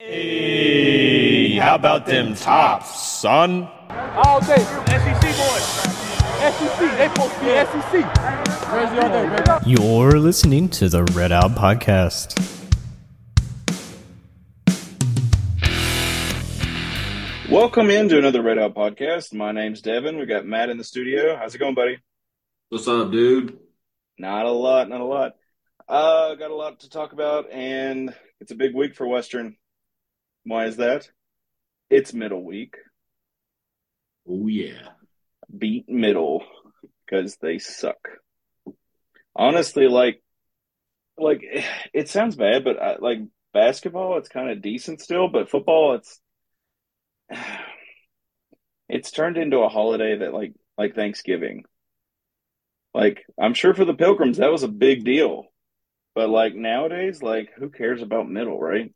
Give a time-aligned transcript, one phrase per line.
[0.00, 3.68] Hey, how about them tops, son?
[3.90, 4.56] All day.
[4.56, 5.62] SEC boys.
[6.42, 6.98] SEC.
[6.98, 8.14] They supposed to be SEC.
[8.72, 9.70] Jersey all day, baby.
[9.70, 12.34] You're listening to the Red Out Podcast.
[17.48, 19.32] Welcome into another Red Out podcast.
[19.32, 20.18] My name's Devin.
[20.18, 21.36] We got Matt in the studio.
[21.36, 21.98] How's it going, buddy?
[22.68, 23.60] What's up, dude?
[24.18, 25.36] Not a lot, not a lot.
[25.88, 29.56] Uh, got a lot to talk about, and it's a big week for Western.
[30.44, 31.08] Why is that?
[31.90, 32.76] It's middle week.
[34.28, 34.88] Oh yeah.
[35.56, 36.44] Beat middle
[37.04, 38.08] because they suck.
[39.36, 40.22] Honestly, like,
[41.18, 41.42] like
[41.92, 43.18] it sounds bad, but I, like
[43.52, 45.28] basketball, it's kind of decent still.
[45.28, 46.20] But football, it's
[48.88, 51.64] it's turned into a holiday that like like Thanksgiving.
[52.92, 55.46] Like I'm sure for the Pilgrims that was a big deal,
[56.14, 58.92] but like nowadays, like who cares about middle, right?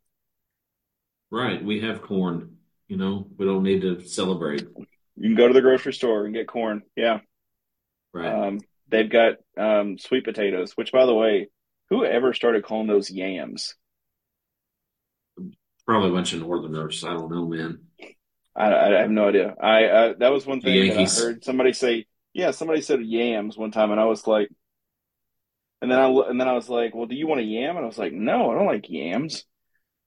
[1.30, 1.62] Right.
[1.62, 2.56] We have corn.
[2.88, 4.66] You know, we don't need to celebrate.
[5.16, 6.82] You can go to the grocery store and get corn.
[6.96, 7.20] Yeah.
[8.14, 8.32] Right.
[8.32, 11.48] Um, they've got um, sweet potatoes, which, by the way,
[11.90, 13.74] whoever started calling those yams?
[15.86, 17.04] Probably a bunch of Northerners.
[17.04, 17.80] I don't know, man.
[18.56, 19.54] I, I have no idea.
[19.60, 22.06] I uh, that was one thing that I heard somebody say.
[22.34, 24.48] Yeah, somebody said yams one time, and I was like,
[25.80, 27.76] and then I and then I was like, well, do you want a yam?
[27.76, 29.44] And I was like, no, I don't like yams.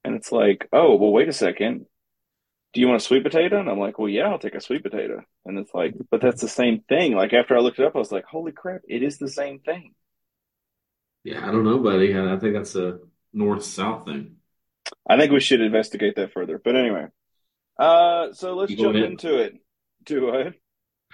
[0.03, 1.85] And it's like, oh, well, wait a second.
[2.73, 3.59] Do you want a sweet potato?
[3.59, 5.23] And I'm like, well, yeah, I'll take a sweet potato.
[5.45, 7.13] And it's like, but that's the same thing.
[7.15, 9.59] Like after I looked it up, I was like, holy crap, it is the same
[9.59, 9.93] thing.
[11.23, 12.15] Yeah, I don't know, buddy.
[12.17, 12.99] I I think that's a
[13.33, 14.37] north-south thing.
[15.07, 16.59] I think we should investigate that further.
[16.63, 17.07] But anyway,
[17.77, 19.09] uh, so let's go jump ahead.
[19.11, 19.53] into it.
[20.05, 20.53] Do it.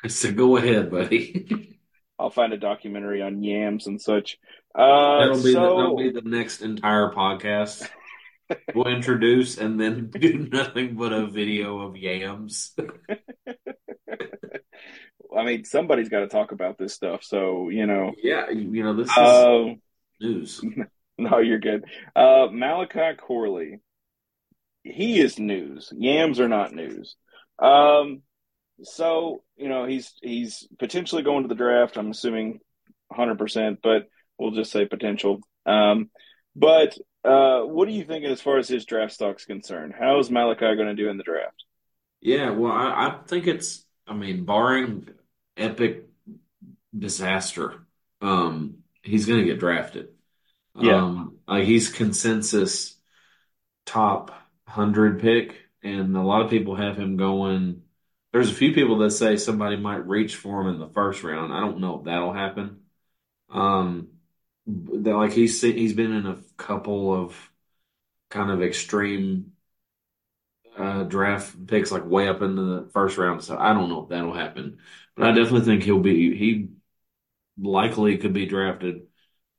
[0.03, 1.79] I said, go ahead, buddy.
[2.19, 4.37] I'll find a documentary on yams and such.
[4.73, 7.87] Uh, That'll be the, that'll be the next entire podcast.
[8.73, 12.73] We'll introduce and then do nothing but a video of yams.
[15.35, 17.23] I mean, somebody's got to talk about this stuff.
[17.23, 19.65] So you know, Yeah, you know, this is uh,
[20.21, 20.61] news.
[21.17, 21.85] no, you're good.
[22.15, 23.79] Uh, Malachi Corley,
[24.83, 25.91] he is news.
[25.95, 27.15] Yams are not news.
[27.59, 28.21] Um,
[28.83, 31.97] so you know, he's he's potentially going to the draft.
[31.97, 32.59] I'm assuming
[33.09, 34.07] 100, percent but
[34.37, 35.41] we'll just say potential.
[35.65, 36.09] Um,
[36.55, 39.93] but uh, what are you thinking as far as his draft stock's concerned?
[39.97, 41.63] How is Malachi going to do in the draft?
[42.21, 45.09] Yeah, well, I, I think it's, I mean, barring
[45.55, 46.05] epic
[46.97, 47.85] disaster,
[48.21, 50.09] um, he's going to get drafted.
[50.79, 51.03] Yeah.
[51.03, 52.95] Um, like he's consensus
[53.85, 54.29] top
[54.65, 57.81] 100 pick, and a lot of people have him going.
[58.31, 61.53] There's a few people that say somebody might reach for him in the first round.
[61.53, 62.81] I don't know if that'll happen.
[63.49, 64.09] Um,
[64.67, 67.51] that like he's he's been in a couple of
[68.29, 69.53] kind of extreme
[70.77, 73.43] uh, draft picks like way up into the first round.
[73.43, 74.79] So I don't know if that'll happen,
[75.15, 76.69] but I definitely think he'll be he
[77.57, 79.07] likely could be drafted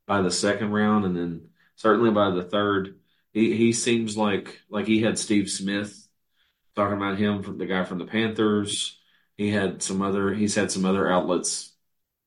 [0.07, 2.99] by the second round, and then certainly by the third.
[3.33, 6.09] He he seems like like he had Steve Smith
[6.77, 8.99] talking about him from the guy from the Panthers.
[9.37, 11.73] He had some other he's had some other outlets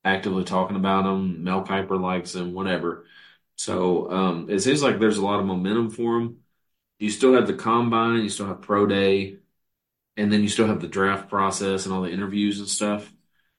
[0.04, 1.44] actively talking about him.
[1.44, 3.06] Mel Kiper likes him, whatever.
[3.56, 6.38] So um, it seems like there's a lot of momentum for him
[6.98, 9.38] you still have the combine, you still have pro day,
[10.16, 13.12] and then you still have the draft process and all the interviews and stuff.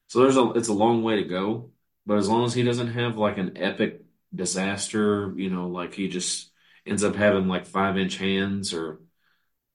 [0.08, 1.72] So there's a it's a long way to go.
[2.06, 4.04] But as long as he doesn't have like an epic
[4.36, 6.52] disaster, you know, like he just
[6.86, 9.02] ends up having like five inch hands or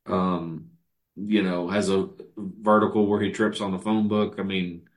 [0.06, 0.70] um,
[1.16, 4.36] you know, has a vertical where he trips on the phone book.
[4.38, 4.88] I mean,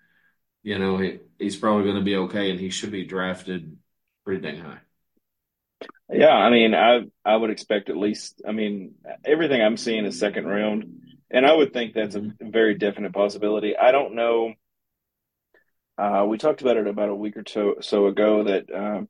[0.64, 3.78] you know, he, he's probably going to be okay and he should be drafted
[4.24, 4.80] pretty dang high.
[6.10, 8.42] Yeah, I mean, I I would expect at least.
[8.48, 12.78] I mean, everything I'm seeing is second round, and I would think that's a very
[12.78, 13.78] definite possibility.
[13.78, 14.54] I don't know.
[15.98, 19.08] Uh, we talked about it about a week or two so ago that um,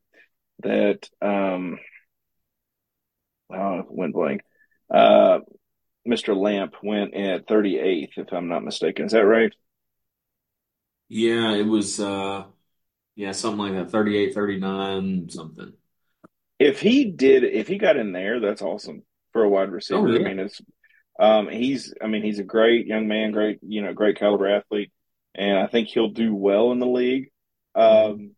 [0.62, 1.80] that um,
[3.52, 4.42] oh, went blank.
[4.94, 5.40] Uh,
[6.08, 6.36] Mr.
[6.36, 9.06] Lamp went at 38th, if I'm not mistaken.
[9.06, 9.54] Is that right?
[11.13, 12.46] Yeah, it was uh
[13.18, 15.74] yeah, something like that, 38, 39, something.
[16.58, 19.04] If he did, if he got in there, that's awesome
[19.34, 20.08] for a wide receiver.
[20.08, 20.22] Oh, yeah.
[20.22, 20.62] I mean, it's
[21.19, 24.94] um, he's, I mean, he's a great young man, great, you know, great caliber athlete,
[25.36, 27.30] and I think he'll do well in the league.
[27.75, 28.31] Um,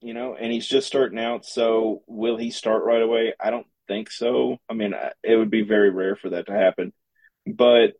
[0.00, 1.44] you know, and he's just starting out.
[1.44, 3.34] So will he start right away?
[3.40, 4.58] I don't think so.
[4.70, 6.92] I mean, it would be very rare for that to happen,
[7.44, 7.94] but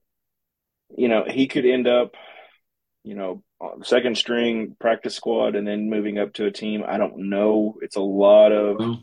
[0.96, 2.14] you know, he could end up,
[3.02, 3.42] you know,
[3.82, 6.84] second string practice squad and then moving up to a team.
[6.86, 7.78] I don't know.
[7.82, 9.02] It's a lot of Well,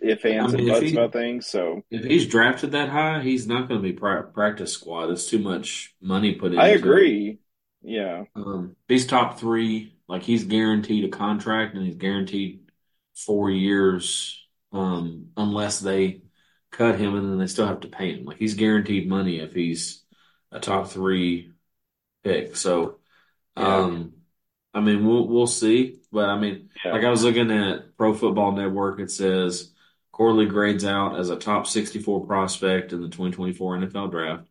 [0.00, 1.46] if ands I mean, and buts about things.
[1.46, 5.10] So If he's drafted that high, he's not going to be pra- practice squad.
[5.10, 6.58] It's too much money put in.
[6.58, 6.76] I it.
[6.76, 7.38] agree.
[7.82, 12.70] Yeah, Um, he's top three, like he's guaranteed a contract and he's guaranteed
[13.14, 16.22] four years, um, unless they
[16.70, 18.24] cut him and then they still have to pay him.
[18.24, 20.04] Like he's guaranteed money if he's
[20.52, 21.52] a top three
[22.24, 22.56] pick.
[22.56, 22.99] So,
[23.56, 24.14] um,
[24.74, 26.00] I mean, we'll we'll see.
[26.12, 29.72] But I mean, yeah, like I was looking at Pro Football Network, it says
[30.12, 34.48] Corley grades out as a top 64 prospect in the 2024 NFL Draft,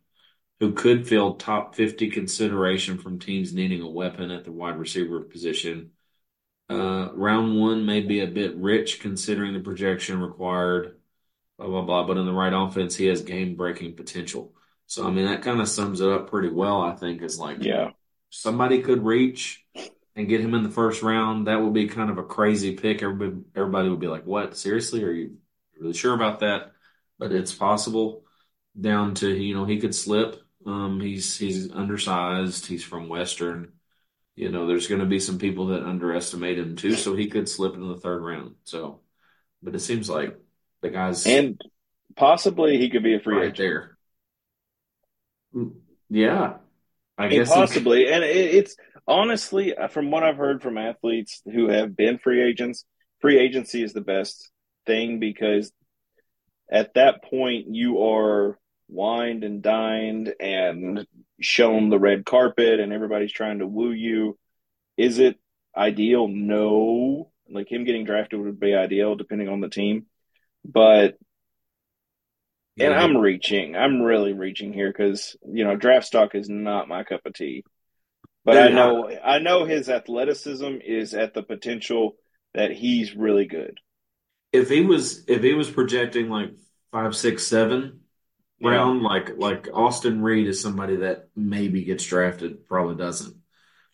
[0.60, 5.20] who could fill top 50 consideration from teams needing a weapon at the wide receiver
[5.20, 5.92] position.
[6.68, 11.00] Uh, round one may be a bit rich considering the projection required,
[11.58, 12.06] blah, blah, blah.
[12.06, 14.54] But in the right offense, he has game breaking potential.
[14.86, 17.58] So, I mean, that kind of sums it up pretty well, I think, is like
[17.60, 17.90] yeah,
[18.30, 19.64] somebody could reach
[20.16, 23.02] and get him in the first round, that would be kind of a crazy pick.
[23.02, 24.56] Everybody, everybody would be like, "What?
[24.56, 25.04] Seriously?
[25.04, 25.38] Are you
[25.78, 26.72] really sure about that?"
[27.18, 28.24] But it's possible.
[28.80, 30.42] Down to you know, he could slip.
[30.66, 32.66] Um, he's he's undersized.
[32.66, 33.72] He's from Western.
[34.36, 37.48] You know, there's going to be some people that underestimate him too, so he could
[37.48, 38.56] slip into the third round.
[38.64, 39.00] So,
[39.62, 40.38] but it seems like
[40.82, 41.60] the guy's and
[42.16, 43.56] possibly he could be a free right agent.
[43.56, 43.96] there.
[45.54, 46.58] Mm, Yeah,
[47.20, 48.76] I guess possibly, and it, it's
[49.06, 52.84] honestly uh, from what I've heard from athletes who have been free agents,
[53.20, 54.50] free agency is the best
[54.86, 55.70] thing because
[56.70, 58.58] at that point you are
[58.88, 61.06] wined and dined and
[61.40, 64.38] shown the red carpet, and everybody's trying to woo you.
[64.96, 65.38] Is it
[65.76, 66.26] ideal?
[66.26, 67.30] No.
[67.50, 70.06] Like him getting drafted would be ideal, depending on the team,
[70.64, 71.18] but
[72.80, 73.76] and I'm reaching.
[73.76, 77.64] I'm really reaching here because you know draft stock is not my cup of tea.
[78.44, 82.16] But I know I know his athleticism is at the potential
[82.54, 83.78] that he's really good.
[84.52, 86.50] if he was if he was projecting like
[86.92, 88.00] five, six, seven
[88.60, 88.90] Yeah.
[88.90, 93.36] round, like like Austin Reed is somebody that maybe gets drafted, probably doesn't.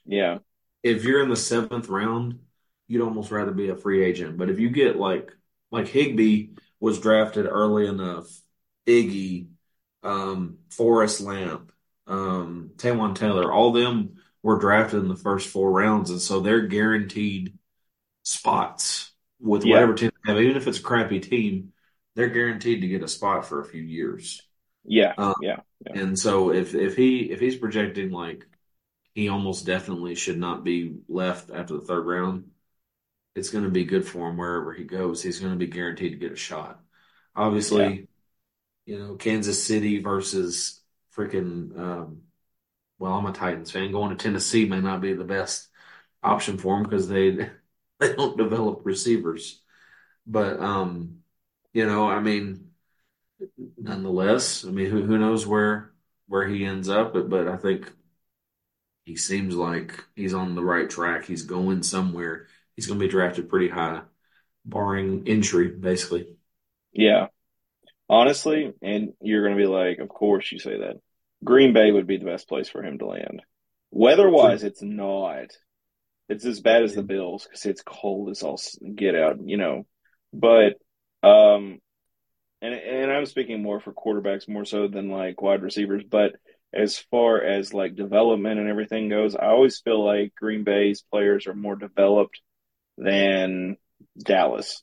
[0.07, 0.39] Yeah,
[0.83, 2.41] If you're in the seventh round,
[2.89, 4.39] you'd almost rather be a free agent.
[4.39, 5.31] But if you get like
[5.71, 6.51] like Higbee
[6.81, 8.27] was drafted early enough,
[8.87, 9.49] Iggy,
[10.03, 11.73] um, Forrest Lamp,
[12.07, 16.67] um, Taywan Taylor, all them were drafted in the first four rounds, and so they're
[16.67, 17.59] guaranteed
[18.25, 19.67] spots with Yeah.
[19.67, 20.43] whatever team they have.
[20.43, 21.73] Even if it's a crappy team,
[22.15, 24.43] they're guaranteed to get a spot for a few years.
[24.85, 25.61] yeah, Uh, yeah,
[25.95, 28.47] And so if if he if he's projecting like
[29.15, 32.51] he almost definitely should not be left after the third round,
[33.35, 35.23] it's going to be good for him wherever he goes.
[35.23, 36.81] He's going to be guaranteed to get a shot.
[37.37, 38.09] Obviously,
[38.87, 40.83] you know, Kansas City versus
[41.17, 42.23] freaking um
[42.99, 43.93] well, I'm a Titans fan.
[43.93, 45.69] Going to Tennessee may not be the best
[46.23, 47.33] option for him because they
[48.01, 49.63] they don't develop receivers.
[50.27, 51.21] But um,
[51.75, 52.71] you know, I mean,
[53.79, 55.93] nonetheless, I mean, who who knows where
[56.29, 57.13] where he ends up?
[57.13, 57.91] But but I think
[59.05, 61.25] he seems like he's on the right track.
[61.25, 62.49] He's going somewhere.
[62.75, 64.03] He's going to be drafted pretty high,
[64.65, 66.37] barring injury, basically.
[66.93, 67.29] yeah.
[68.09, 70.97] Honestly, and you're going to be like, of course you say that.
[71.45, 73.43] Green Bay would be the best place for him to land.
[73.91, 75.47] Weather-wise, it's not.
[76.29, 78.61] It's as bad as the Bills because it's cold as all
[78.95, 79.87] get out, you know.
[80.33, 80.75] But
[81.23, 81.79] um,
[82.63, 86.03] and and I'm speaking more for quarterbacks more so than like wide receivers.
[86.09, 86.33] But
[86.73, 91.47] as far as like development and everything goes, I always feel like Green Bay's players
[91.47, 92.41] are more developed
[92.99, 93.77] than
[94.19, 94.83] Dallas.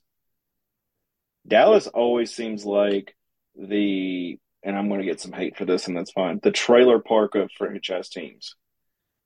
[1.46, 3.14] Dallas always seems like
[3.56, 6.40] the, and I'm going to get some hate for this, and that's fine.
[6.42, 8.54] The trailer park of franchise teams.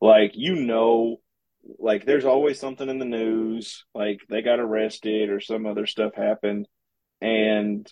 [0.01, 1.21] Like you know,
[1.79, 6.15] like there's always something in the news, like they got arrested or some other stuff
[6.15, 6.69] happened,
[7.21, 7.91] and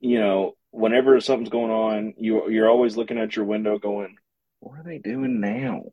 [0.00, 4.16] you know, whenever something's going on, you you're always looking at your window, going,
[4.60, 5.84] "What are they doing now?"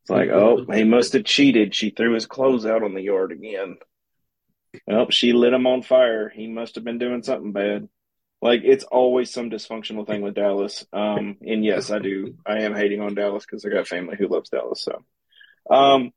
[0.00, 1.74] It's like, oh, he must have cheated.
[1.74, 3.76] She threw his clothes out on the yard again.
[4.88, 6.28] Oh, she lit him on fire.
[6.28, 7.88] He must have been doing something bad.
[8.42, 10.86] Like it's always some dysfunctional thing with Dallas.
[10.92, 12.36] Um, and yes, I do.
[12.46, 14.82] I am hating on Dallas because I got family who loves Dallas.
[14.82, 15.04] So,
[15.74, 16.12] um,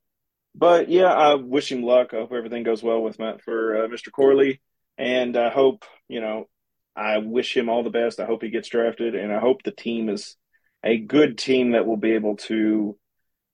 [0.56, 2.14] but yeah, I wish him luck.
[2.14, 4.12] I hope everything goes well with Matt for uh, Mr.
[4.12, 4.62] Corley,
[4.98, 6.48] and I hope you know.
[6.96, 8.20] I wish him all the best.
[8.20, 10.36] I hope he gets drafted, and I hope the team is
[10.84, 12.96] a good team that will be able to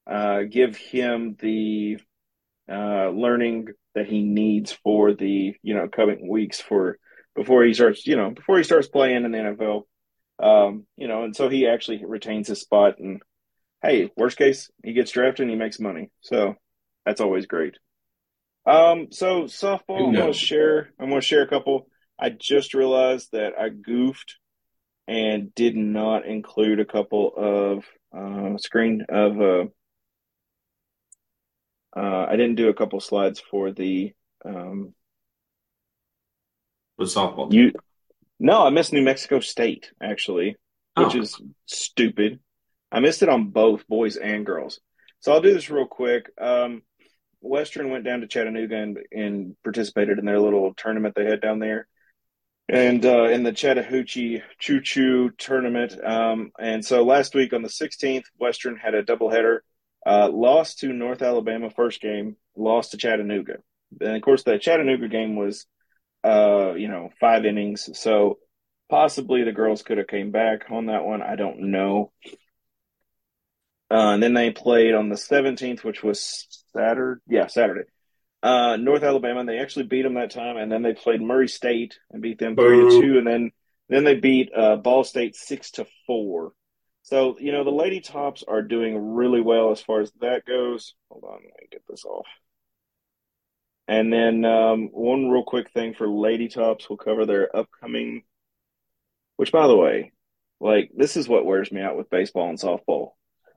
[0.05, 1.99] uh, give him the
[2.69, 6.97] uh, learning that he needs for the you know coming weeks for
[7.39, 9.83] before he starts you know before he starts playing in the NFL.
[10.39, 12.99] Um, you know, and so he actually retains his spot.
[12.99, 13.21] And
[13.81, 16.11] hey, worst case, he gets drafted and he makes money.
[16.21, 16.55] So
[17.05, 17.75] that's always great.
[18.65, 20.91] Um, so softball, I'm gonna share.
[20.99, 21.87] I'm gonna share a couple.
[22.19, 24.35] I just realized that I goofed
[25.07, 29.39] and did not include a couple of uh, screen of.
[29.39, 29.65] Uh,
[31.95, 34.13] uh, I didn't do a couple slides for the
[34.45, 34.93] um,
[36.99, 37.51] With softball.
[37.51, 37.71] you.
[38.39, 40.55] No, I missed New Mexico State actually,
[40.95, 41.19] which Oh.
[41.21, 42.39] is stupid.
[42.91, 44.79] I missed it on both boys and girls.
[45.21, 46.29] So I'll do this real quick.
[46.39, 46.83] Um,
[47.41, 51.59] Western went down to Chattanooga and, and participated in their little tournament they had down
[51.59, 51.87] there.
[52.67, 55.97] And uh, in the Chattahoochee Choo Choo tournament.
[56.03, 59.59] Um, and so last week on the 16th, Western had a doubleheader,
[60.05, 63.57] uh, lost to North Alabama first game, lost to Chattanooga.
[64.01, 65.65] And of course, the Chattanooga game was,
[66.23, 67.89] uh, you know, five innings.
[67.93, 68.39] So
[68.89, 71.21] possibly the girls could have came back on that one.
[71.21, 72.11] I don't know.
[73.91, 77.21] Uh, and then they played on the 17th, which was Saturday.
[77.27, 77.89] Yeah, Saturday.
[78.41, 79.41] Uh, North Alabama.
[79.41, 82.39] and They actually beat them that time, and then they played Murray State and beat
[82.39, 83.51] them three to two, and then
[83.89, 86.53] then they beat uh, Ball State six to four.
[87.01, 90.93] So you know the Lady Tops are doing really well as far as that goes.
[91.09, 92.27] Hold on, let me get this off.
[93.89, 98.21] And then um, one real quick thing for Lady Tops, we'll cover their upcoming.
[99.35, 100.11] Which, by the way,
[100.59, 103.13] like this is what wears me out with baseball and softball.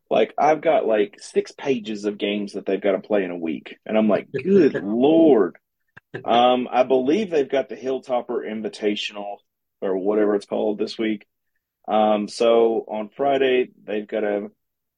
[0.08, 3.36] Like I've got like six pages of games that they've got to play in a
[3.36, 5.58] week, and I'm like, good lord.
[6.24, 9.36] Um, I believe they've got the Hilltopper Invitational
[9.82, 11.26] or whatever it's called this week.
[11.86, 14.50] Um, so on Friday they've got a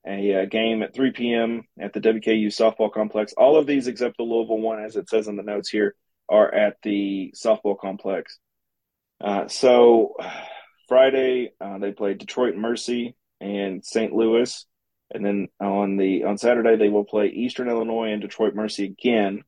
[0.07, 1.63] a, uh game at 3 p.m.
[1.81, 3.33] at the WKU softball complex.
[3.37, 5.95] All of these except the Louisville one, as it says in the notes here,
[6.29, 8.39] are at the softball complex.
[9.23, 10.15] Uh, so
[10.89, 14.13] Friday uh, they play Detroit Mercy and St.
[14.13, 14.67] Louis,
[15.13, 19.43] and then on the on Saturday they will play Eastern Illinois and Detroit Mercy again,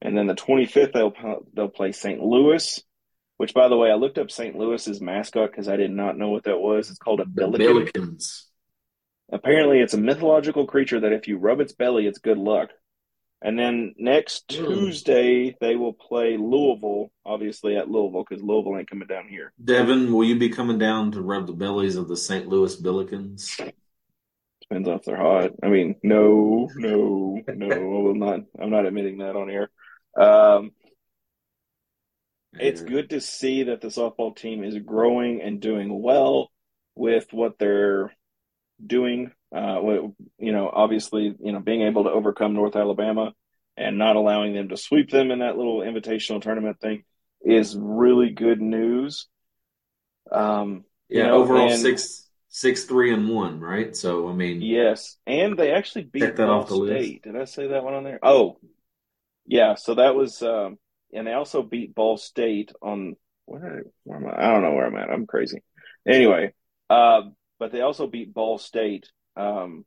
[0.00, 1.14] and then the 25th they'll
[1.54, 2.20] they'll play St.
[2.20, 2.82] Louis.
[3.38, 4.56] Which, by the way, I looked up St.
[4.56, 6.88] Louis's mascot because I did not know what that was.
[6.88, 7.66] It's called a The billiken.
[7.92, 8.44] Billikens.
[9.32, 12.70] Apparently, it's a mythological creature that if you rub its belly, it's good luck.
[13.42, 14.64] And then next Hmm.
[14.66, 19.52] Tuesday, they will play Louisville, obviously at Louisville, because Louisville ain't coming down here.
[19.62, 22.48] Devin, will you be coming down to rub the bellies of the St.
[22.48, 23.56] Louis Billikens?
[24.62, 25.50] Depends on if they're hot.
[25.62, 28.08] I mean, no, no, no.
[28.08, 28.40] I'm not.
[28.58, 29.70] I'm not admitting that on air.
[30.18, 30.72] Um,
[32.54, 36.50] it's good to see that the softball team is growing and doing well
[36.94, 38.15] with what they're
[38.84, 39.30] doing.
[39.54, 43.32] Uh, what- you know, obviously, you know, being able to overcome North Alabama
[43.76, 47.04] and not allowing them to sweep them in that little invitational tournament thing
[47.42, 49.28] is really good news.
[50.30, 53.94] Um, you Yeah, know, overall and- six, six, three, and one, right?
[53.94, 57.06] So I mean, Yes, and they actually beat that Ball off the list.
[57.06, 57.22] State.
[57.22, 58.18] Did I say that one on there?
[58.22, 58.58] Oh,
[59.46, 59.74] yeah.
[59.74, 60.78] So that was, um,
[61.12, 64.48] and they also beat Ball State on where, I- where am I?
[64.48, 65.10] I don't know where I'm at.
[65.10, 65.62] I'm crazy.
[66.06, 66.52] Anyway,
[66.90, 67.22] uh,
[67.58, 69.84] but they also beat Ball State um,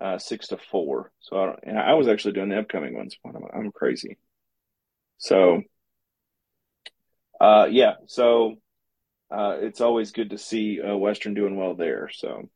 [0.00, 1.12] uh, six to four.
[1.20, 3.16] So I, and I was actually doing the upcoming ones.
[3.22, 4.18] What am I- I'm crazy.
[5.18, 5.62] So,
[7.40, 7.94] uh, yeah.
[8.06, 8.56] So
[9.30, 12.10] uh, it's always good to see uh, Western doing well there.
[12.12, 12.48] So.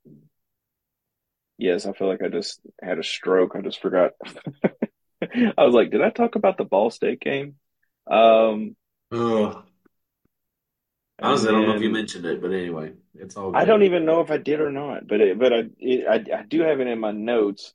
[1.57, 3.55] Yes, I feel like I just had a stroke.
[3.55, 4.13] I just forgot.
[5.23, 7.55] I was like, did I talk about the Ball State game?
[8.11, 8.75] Um,
[9.13, 9.65] ugh.
[11.23, 13.55] Honestly, I don't know if you mentioned it, but anyway, it's all.
[13.55, 16.39] I don't even know if I did or not, but it, but I, it, I
[16.39, 17.73] I do have it in my notes.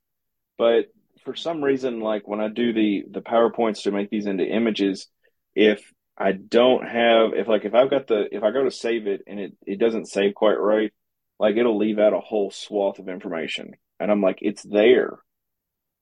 [0.57, 0.87] But
[1.23, 5.07] for some reason, like when I do the the PowerPoints to make these into images,
[5.55, 5.81] if
[6.17, 9.21] I don't have if like if I've got the if I go to save it
[9.27, 10.91] and it it doesn't save quite right,
[11.39, 15.19] like it'll leave out a whole swath of information, and I'm like, it's there,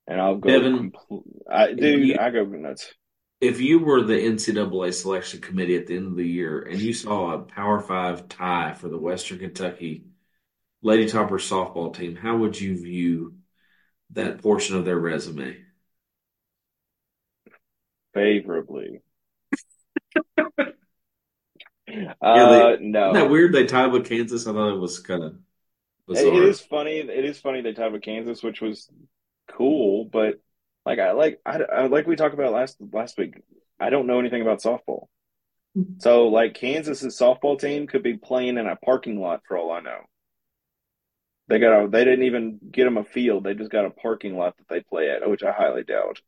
[0.08, 0.50] and I'll go.
[0.50, 2.92] Devin, compl- I dude, you- I go nuts.
[3.40, 6.94] If you were the NCAA selection committee at the end of the year and you
[6.94, 10.06] saw a Power Five tie for the Western Kentucky
[10.82, 13.36] Lady Topper softball team, how would you view
[14.12, 15.58] that portion of their resume?
[18.14, 19.02] favorably.
[21.90, 23.12] Yeah, uh, they- no.
[23.12, 23.54] Isn't that weird?
[23.54, 24.46] They tied with Kansas.
[24.46, 25.38] I thought it was kind of
[26.06, 26.34] bizarre.
[26.34, 26.98] it is funny.
[26.98, 28.90] It is funny they tied with Kansas, which was
[29.48, 30.04] cool.
[30.04, 30.42] But
[30.88, 33.34] like I like I, I like we talked about last last week.
[33.78, 35.08] I don't know anything about softball,
[35.78, 36.00] mm-hmm.
[36.00, 39.82] so like Kansas's softball team could be playing in a parking lot for all I
[39.82, 40.00] know.
[41.50, 43.44] They got a, they didn't even get them a field.
[43.44, 46.22] They just got a parking lot that they play at, which I highly doubt.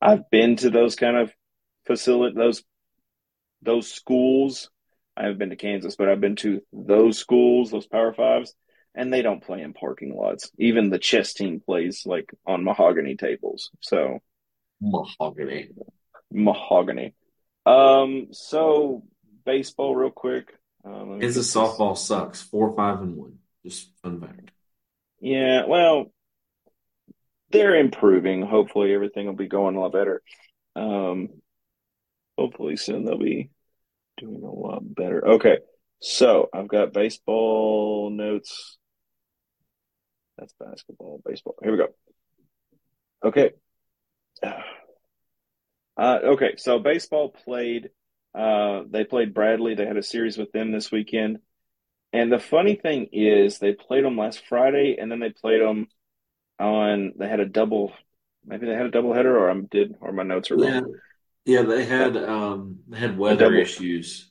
[0.00, 1.32] I've been to those kind of
[1.84, 2.62] facility those
[3.60, 4.70] those schools.
[5.16, 8.54] I haven't been to Kansas, but I've been to those schools, those Power Fives,
[8.94, 10.50] and they don't play in parking lots.
[10.58, 13.70] Even the chess team plays like on mahogany tables.
[13.80, 14.18] So,
[14.80, 15.68] Mahogany.
[16.30, 17.14] mahogany.
[17.66, 19.04] Um, so
[19.44, 20.48] baseball, real quick.
[20.84, 22.40] Um, let me Kansas get this- softball sucks.
[22.42, 23.38] Four, five, and one.
[23.64, 24.50] Just fun fact.
[25.20, 26.10] Yeah, well,
[27.50, 28.42] they're improving.
[28.42, 30.22] Hopefully, everything will be going a lot better.
[30.74, 31.28] Um,
[32.38, 33.50] hopefully soon they'll be
[34.16, 35.26] doing a lot better.
[35.32, 35.58] Okay,
[36.00, 38.78] so I've got baseball notes.
[40.40, 41.54] That's basketball, baseball.
[41.62, 41.88] Here we go.
[43.24, 43.50] Okay.
[45.96, 47.90] Uh, okay, so baseball played.
[48.34, 49.74] Uh, they played Bradley.
[49.74, 51.40] They had a series with them this weekend.
[52.14, 55.88] And the funny thing is, they played them last Friday, and then they played them
[56.58, 57.12] on.
[57.18, 57.92] They had a double.
[58.46, 60.94] Maybe they had a double header, or I'm did, or my notes are Yeah, wrong.
[61.44, 61.62] yeah.
[61.62, 64.30] They had um they had weather issues.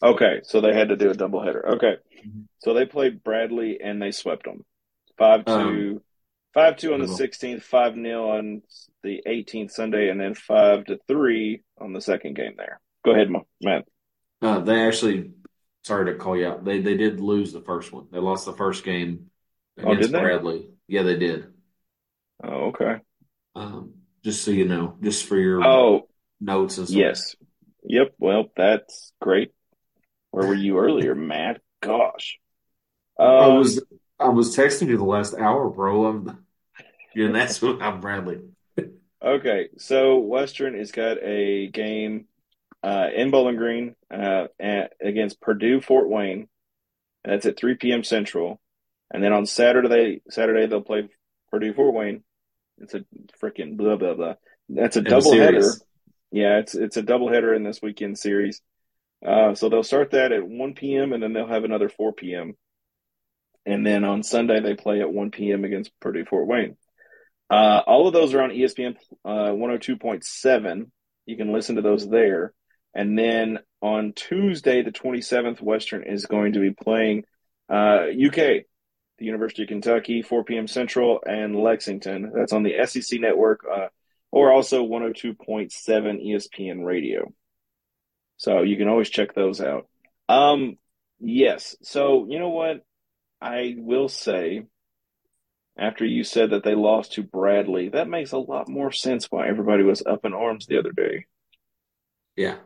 [0.00, 1.70] Okay, so they had to do a double header.
[1.70, 2.44] Okay, Mhm.
[2.60, 4.64] so they played Bradley, and they swept them
[5.18, 6.02] five two, Um,
[6.54, 8.62] five two on the 16th, five nil on
[9.02, 12.54] the 18th Sunday, and then five to three on the second game.
[12.56, 13.30] There, go ahead,
[13.62, 13.86] Matt.
[14.42, 15.32] Uh, they actually,
[15.84, 16.64] sorry to call you out.
[16.64, 18.08] They they did lose the first one.
[18.10, 19.30] They lost the first game
[19.82, 20.18] Oh, against they?
[20.18, 20.70] Bradley.
[20.86, 21.52] Yeah, they did.
[22.42, 23.00] Oh, okay.
[23.54, 23.94] Um,
[24.24, 26.08] just so you know, just for your Oh,
[26.40, 27.04] notes and stuff.
[27.04, 27.36] yes.
[27.84, 28.14] Yep.
[28.18, 29.52] Well, that's great.
[30.30, 31.60] Where were you earlier, Matt?
[31.82, 32.38] Gosh.
[33.36, 33.82] I Um, was
[34.18, 36.06] I was texting you the last hour, bro.
[36.06, 36.44] I'm,
[37.14, 38.40] and that's what I'm Bradley.
[39.22, 42.26] Okay, so Western has got a game
[42.82, 46.48] uh, in Bowling Green uh, at, against Purdue Fort Wayne.
[47.24, 48.04] That's at 3 p.m.
[48.04, 48.60] Central.
[49.10, 51.08] And then on Saturday, Saturday they'll play
[51.50, 52.22] Purdue Fort Wayne.
[52.78, 53.04] It's a
[53.42, 54.34] freaking blah blah blah.
[54.68, 55.30] That's a In the double
[56.30, 58.60] Yeah, it's it's a double header in this weekend series.
[59.24, 61.14] Uh, so they'll start that at 1 p.m.
[61.14, 62.56] and then they'll have another 4 p.m.
[63.66, 65.64] And then on Sunday they play at 1 p.m.
[65.64, 66.76] against Purdue Fort Wayne.
[67.50, 70.90] Uh, all of those are on ESPN uh, 102.7.
[71.26, 72.52] You can listen to those there.
[72.94, 77.24] And then on Tuesday, the 27th, Western is going to be playing
[77.68, 78.64] uh, UK,
[79.18, 80.66] the University of Kentucky, 4 p.m.
[80.66, 82.32] Central, and Lexington.
[82.34, 83.88] That's on the SEC network uh,
[84.30, 87.32] or also 102.7 ESPN radio.
[88.36, 89.86] So you can always check those out.
[90.28, 90.76] Um,
[91.20, 91.76] yes.
[91.82, 92.84] So you know what?
[93.44, 94.64] I will say,
[95.76, 99.48] after you said that they lost to Bradley, that makes a lot more sense why
[99.48, 101.26] everybody was up in arms the other day.
[102.36, 102.56] Yeah.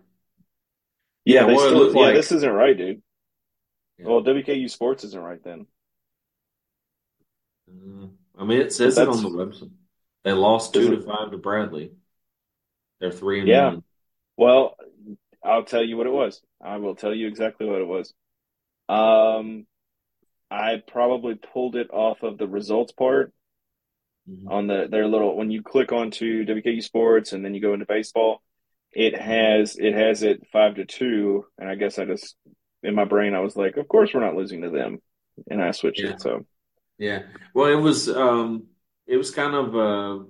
[1.24, 3.02] Yeah, Yeah, still, yeah, like- this isn't right, dude.
[3.98, 4.06] Yeah.
[4.06, 5.66] Well, WKU Sports isn't right then.
[7.68, 8.06] Uh,
[8.38, 9.72] I mean, it says it on the website.
[10.22, 11.92] They lost two to five to Bradley.
[13.00, 13.68] They're three and Yeah.
[13.70, 13.84] one.
[14.36, 14.76] Well,
[15.42, 16.40] I'll tell you what it was.
[16.60, 18.14] I will tell you exactly what it was.
[18.88, 19.66] Um,
[20.50, 23.32] I probably pulled it off of the results part
[24.26, 24.48] Mhm.
[24.50, 27.86] on the their little when you click onto WKU Sports and then you go into
[27.86, 28.42] baseball,
[28.92, 32.36] it has it has it five to two, and I guess I just
[32.82, 34.98] in my brain I was like, of course we're not losing to them,
[35.50, 36.10] and I switched Yeah.
[36.12, 36.20] it.
[36.20, 36.46] So
[36.98, 37.22] Yeah.
[37.54, 38.68] Well, it was um
[39.06, 40.24] it was kind of uh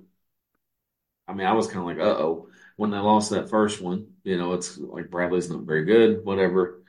[1.27, 4.09] I mean, I was kind of like, uh-oh, when they lost that first one.
[4.25, 6.83] You know, it's like Bradley's not very good, whatever.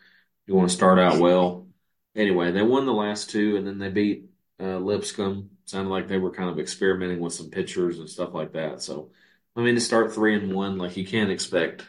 [0.47, 1.67] You want to start out well.
[2.19, 4.29] Anyway, they won the last two and then they beat
[4.60, 5.51] uh Lipscomb.
[5.65, 8.82] Sounded like they were kind of experimenting with some pitchers and stuff like that.
[8.82, 9.12] So,
[9.55, 11.86] I mean, to start three and one, like you can't expect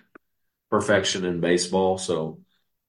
[0.70, 1.98] perfection in baseball.
[1.98, 2.40] So,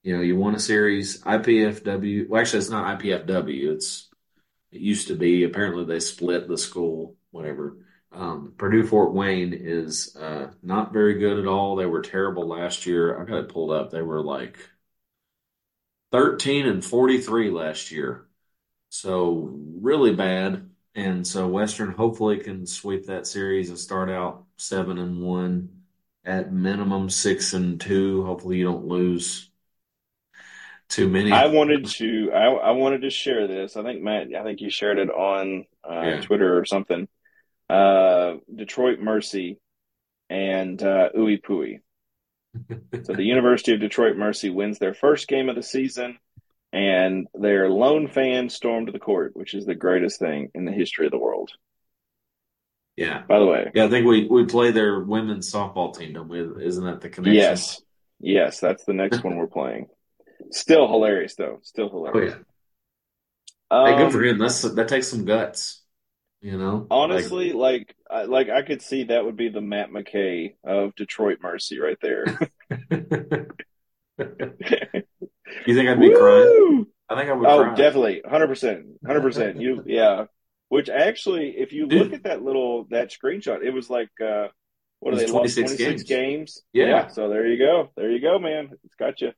[0.04, 2.28] you know, you won a series, IPFW.
[2.30, 3.74] Well, actually, it's not IPFW.
[3.74, 4.10] It's
[4.72, 5.44] it used to be.
[5.44, 7.78] Apparently, they split the school, whatever.
[8.12, 11.76] Um, Purdue Fort Wayne is uh, not very good at all.
[11.76, 13.20] They were terrible last year.
[13.20, 13.90] I got it pulled up.
[13.90, 14.58] They were like
[16.12, 18.28] 13 and 43 last year.
[18.90, 20.70] So, really bad.
[20.96, 25.84] And so, Western hopefully can sweep that series and start out seven and one,
[26.26, 28.26] at minimum six and two.
[28.26, 29.50] Hopefully, you don't lose
[30.90, 31.32] too many.
[31.32, 33.78] I wanted to I, I wanted to share this.
[33.78, 36.22] I think Matt, I think you shared it on uh, Yeah.
[36.22, 37.08] Twitter or something.
[37.70, 39.60] Uh, Detroit Mercy
[40.30, 41.80] and uh, Ooey Pooey.
[43.04, 46.18] So the University of Detroit Mercy wins their first game of the season,
[46.74, 51.06] and their lone fan stormed the court, which is the greatest thing in the history
[51.06, 51.52] of the world.
[52.96, 53.24] yeah.
[53.28, 56.40] By the way, Yeah, I think we, we play their women's softball team, don't we?
[56.66, 57.34] Isn't that the connection?
[57.36, 57.82] yes,
[58.20, 59.88] yes, that's the next one we're playing.
[60.52, 61.60] Still hilarious, though.
[61.64, 62.36] Still hilarious.
[62.36, 62.44] Oh yeah.
[63.84, 64.38] Hey, good for Um, him.
[64.38, 65.81] That's that takes some guts.
[66.42, 70.56] You know, Honestly, like, I, like I could see that would be the Matt McCay
[70.64, 72.26] of Detroit Mercy right there.
[75.66, 76.86] You think I'd be crying?
[77.10, 77.76] I think I would Oh, cry.
[77.76, 79.60] definitely, hundred percent, hundred percent.
[79.60, 80.26] You, yeah.
[80.70, 84.48] Which actually, if you look at that little that screenshot, it was like uh,
[85.00, 86.10] What are they 26 26 games.
[86.10, 86.62] games?
[86.74, 87.08] Yeah.
[87.08, 87.90] So there you go.
[87.98, 88.70] There you go, man.
[88.86, 89.32] It's got you.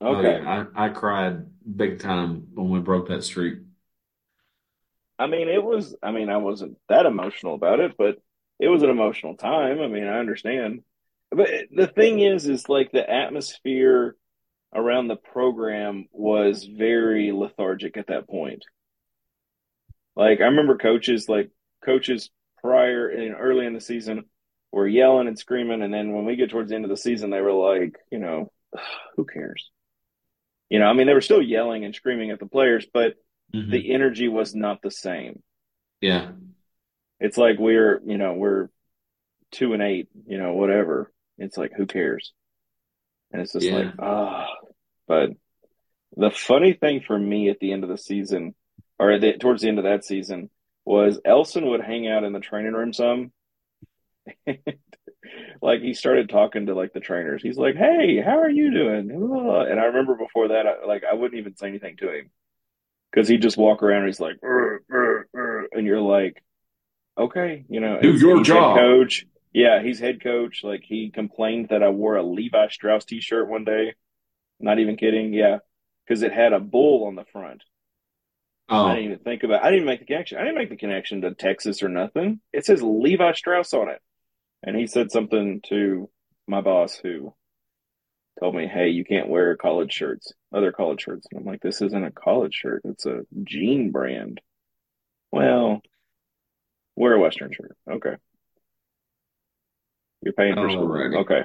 [0.00, 0.40] Oh, Okay.
[0.42, 3.58] yeah, I, I cried big time when we broke that streak.
[5.22, 8.16] I mean, it was, I mean, I wasn't that emotional about it, but
[8.58, 9.80] it was an emotional time.
[9.80, 10.82] I mean, I understand.
[11.30, 14.16] But the thing is, is like the atmosphere
[14.74, 18.64] around the program was very lethargic at that point.
[20.16, 21.50] Like, I remember coaches, like
[21.84, 22.30] coaches
[22.60, 24.24] prior and early in the season
[24.72, 25.82] were yelling and screaming.
[25.82, 28.18] And then when we get towards the end of the season, they were like, you
[28.18, 28.50] know,
[29.16, 29.70] who cares?
[30.68, 33.14] You know, I mean, they were still yelling and screaming at the players, but
[33.54, 33.70] Mhm.
[33.70, 35.42] the energy was not the same.
[36.00, 36.32] Yeah.
[37.20, 38.68] It's like we're, you know, we're
[39.50, 41.12] two and eight, you know, whatever.
[41.38, 42.32] It's like, who cares?
[43.30, 43.74] And it's just Yeah.
[43.76, 44.48] like, ah.
[45.06, 45.30] But
[46.16, 48.54] the funny thing for me at the end of the season,
[48.98, 50.50] or the, towards the end of that season,
[50.84, 53.32] was Elson would hang out in the training room some.
[55.62, 57.42] like he started talking to like the trainers.
[57.42, 61.14] He's like, "Hey, how are you doing?" And I remember before that, I, like I
[61.14, 62.30] wouldn't even say anything to him
[63.12, 63.98] because he'd just walk around.
[64.04, 66.42] and He's like, and you're like,
[67.18, 68.76] "Okay, you know, Do your job.
[68.76, 70.64] coach." Yeah, he's head coach.
[70.64, 73.94] Like he complained that I wore a Levi Strauss t-shirt one day.
[74.60, 75.32] Not even kidding.
[75.34, 75.58] Yeah,
[76.06, 77.62] because it had a bull on the front.
[78.68, 79.62] I Oh, didn't even think about.
[79.62, 79.66] It.
[79.66, 80.38] I didn't make the connection.
[80.38, 82.40] I didn't make the connection to Texas or nothing.
[82.52, 84.00] It says Levi Strauss on it,
[84.62, 86.08] and he said something to
[86.46, 87.34] my boss who
[88.40, 91.82] told me, "Hey, you can't wear college shirts, other college shirts." And I'm like, "This
[91.82, 92.82] isn't a college shirt.
[92.84, 94.40] It's a jean brand."
[95.30, 95.80] Well,
[96.96, 97.76] wear a Western shirt.
[97.90, 98.16] Okay,
[100.22, 100.88] you're paying for school.
[100.88, 101.20] Alrighty.
[101.22, 101.44] Okay.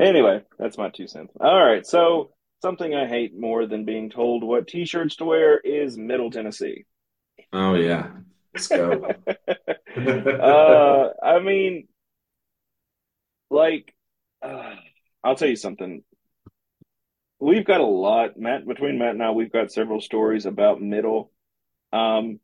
[0.00, 1.32] Anyway, that's my two cents.
[1.40, 2.30] All right, so
[2.62, 6.84] something I hate more than being told what T-shirts to wear is Middle Tennessee.
[7.52, 8.10] oh yeah.
[8.54, 9.12] Let's go.
[9.96, 11.88] uh, I mean,
[13.50, 13.94] like,
[14.42, 14.74] uh,
[15.22, 16.02] I'll tell you something.
[17.40, 18.66] We've got a lot, Matt.
[18.66, 21.30] Between Matt and I, we've got several stories about middle.
[21.92, 22.40] Um,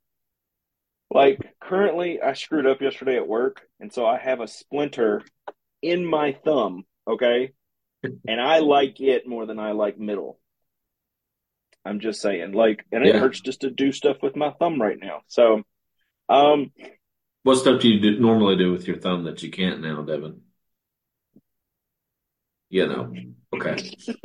[1.11, 5.23] like currently, I screwed up yesterday at work, and so I have a splinter
[5.83, 6.85] in my thumb.
[7.09, 7.53] Okay,
[8.03, 10.39] and I like it more than I like middle.
[11.85, 13.21] I'm just saying, like, and it Yeah.
[13.21, 15.21] hurts just to do stuff with my thumb right now.
[15.27, 15.63] So,
[16.31, 16.73] um,
[17.43, 20.44] What stuff do you do, normally do with your thumb that you can't now, Devin?
[22.70, 23.12] You know.
[23.55, 23.77] Okay.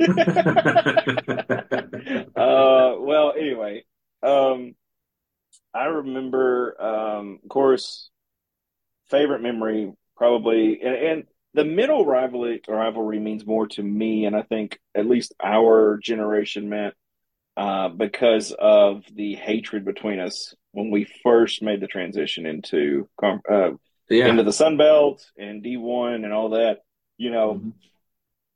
[2.36, 3.84] uh, well, anyway,
[4.22, 4.74] um,
[5.72, 8.10] I remember, um, of course,
[9.08, 11.24] favorite memory probably, and, and
[11.54, 16.68] the middle rivalry rivalry means more to me, and I think at least our generation,
[16.68, 16.94] meant
[17.56, 23.70] uh, because of the hatred between us when we first made the transition into uh,
[24.08, 24.28] Yeah.
[24.28, 26.78] into the Sun Belt and D one and all that.
[27.18, 27.72] You know, Mhm.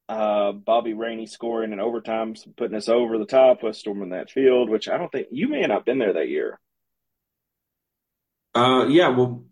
[0.09, 4.69] Uh, Bobby Rainey scoring in overtime, putting us over the top with storming that field,
[4.69, 6.61] which I don't think you may have not been there that year.
[8.55, 9.45] Uh, yeah, well,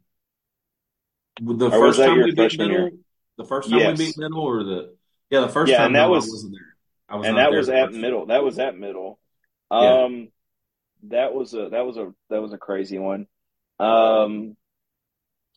[1.41, 2.91] the Or first time we beat Middle, year?
[3.39, 3.99] the first time Yes.
[3.99, 4.97] we beat Middle, or the
[5.31, 6.77] yeah, the first Yeah, time and that no, was- I wasn't there.
[7.09, 8.27] I was and that was at middle.
[8.27, 9.19] That was at middle.
[9.71, 10.05] Yeah.
[10.05, 10.29] Um,
[11.05, 13.27] that was a that was a that was a crazy one.
[13.79, 14.57] Um,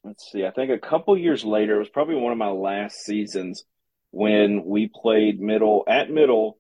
[0.04, 0.46] let's see.
[0.46, 3.64] I think a couple years later, it was probably one of my last seasons
[4.16, 6.58] when we played middle at middle,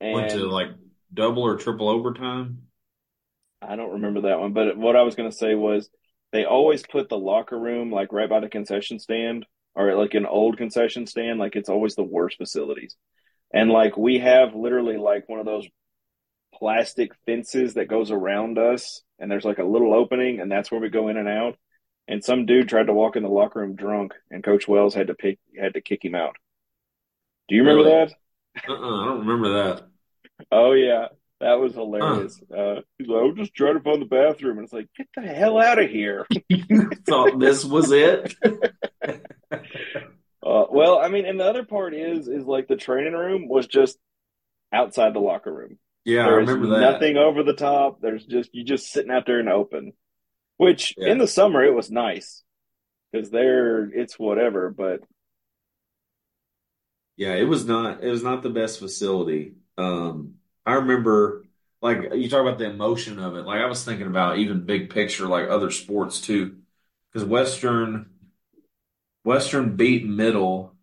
[0.00, 0.68] Went to like
[1.12, 2.62] double or triple overtime.
[3.60, 4.54] I don't remember that one.
[4.54, 5.90] But what I was going to say was
[6.32, 10.24] they always put the locker room like right by the concession stand or like an
[10.24, 11.38] old concession stand.
[11.38, 12.96] Like it's always the worst facilities.
[13.52, 15.66] And like we have literally like one of those
[16.54, 20.80] plastic fences that goes around us and there's like a little opening and that's where
[20.80, 21.56] we go in and out.
[22.08, 25.08] And some dude tried to walk in the locker room drunk and Coach Wells had
[25.08, 26.36] to pick had to kick him out.
[27.48, 28.06] Do you remember Really?
[28.06, 28.14] that?
[28.68, 29.82] Uh-uh, I don't remember that.
[30.50, 31.08] Oh yeah,
[31.40, 32.40] that was hilarious.
[32.54, 35.22] Uh, he's like, "I'm just trying to find the bathroom," and it's like, "Get the
[35.22, 36.26] hell out of here!"
[37.06, 38.34] Thought this was it.
[40.42, 43.66] Uh, well, I mean, and the other part is, is like the training room was
[43.66, 43.98] just
[44.72, 45.76] outside the locker room.
[46.04, 46.80] Yeah, I remember that.
[46.92, 48.00] nothing over the top.
[48.00, 49.92] There's just you just sitting out there in the open,
[50.56, 51.08] which Yeah.
[51.10, 52.44] in the summer it was nice
[53.10, 54.70] because there it's whatever.
[54.70, 55.00] But
[57.16, 59.54] Yeah, it was not it was not the best facility.
[59.78, 61.44] Um, I remember
[61.80, 63.42] like you talk about the emotion of it.
[63.46, 66.58] Like I was thinking about even big picture, like other sports too,
[67.12, 68.10] because Western
[69.24, 70.74] Western beat Middle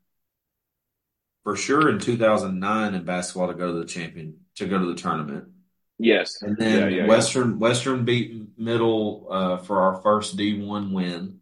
[1.43, 4.95] for sure in 2009 in basketball to go to the champion to go to the
[4.95, 5.45] tournament.
[5.99, 7.07] yes, And then Yeah, yeah, yeah.
[7.07, 11.39] Western Western beat Middle uh, for our first D1 win.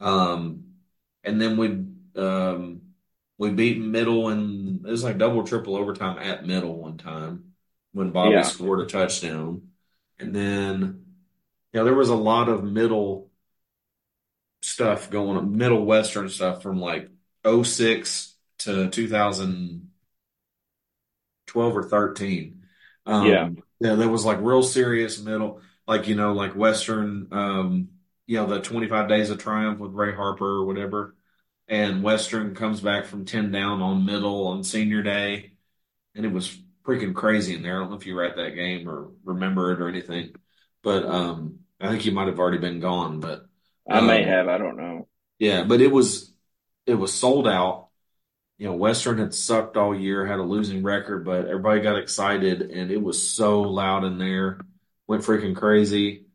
[0.00, 0.64] Um,
[1.24, 1.68] and then we
[2.22, 2.81] um,
[3.38, 7.54] we beat Middle and it was like double triple overtime at Middle one time
[7.92, 8.44] when Bobby Yeah.
[8.44, 9.68] scored a touchdown.
[10.18, 11.04] And then
[11.72, 13.30] yeah, there was a lot of middle
[14.62, 17.08] stuff going on, middle western stuff from like
[17.44, 19.90] 06 to 2012
[21.76, 22.62] or 13.
[23.06, 23.50] Um, Yeah.
[23.80, 27.88] yeah, there was like real serious middle, like you know, like Western, um,
[28.26, 31.14] you know, the 25 Days of Triumph with Ray Harper or whatever.
[31.72, 35.52] And Western comes back from 10 down on middle on senior day.
[36.14, 36.54] And it was
[36.84, 37.76] freaking crazy in there.
[37.76, 40.34] I don't know if you were at that game or remember it or anything,
[40.82, 43.20] but um, I think you might have already been gone.
[43.20, 43.46] But
[43.88, 44.48] I may um, have.
[44.48, 45.08] I don't know.
[45.38, 46.34] yeah, but it was
[46.84, 47.88] it was sold out.
[48.58, 52.60] You know, Western had sucked all year, had a losing record, but everybody got excited
[52.60, 54.60] and it was so loud in there.
[55.06, 56.26] Went freaking crazy.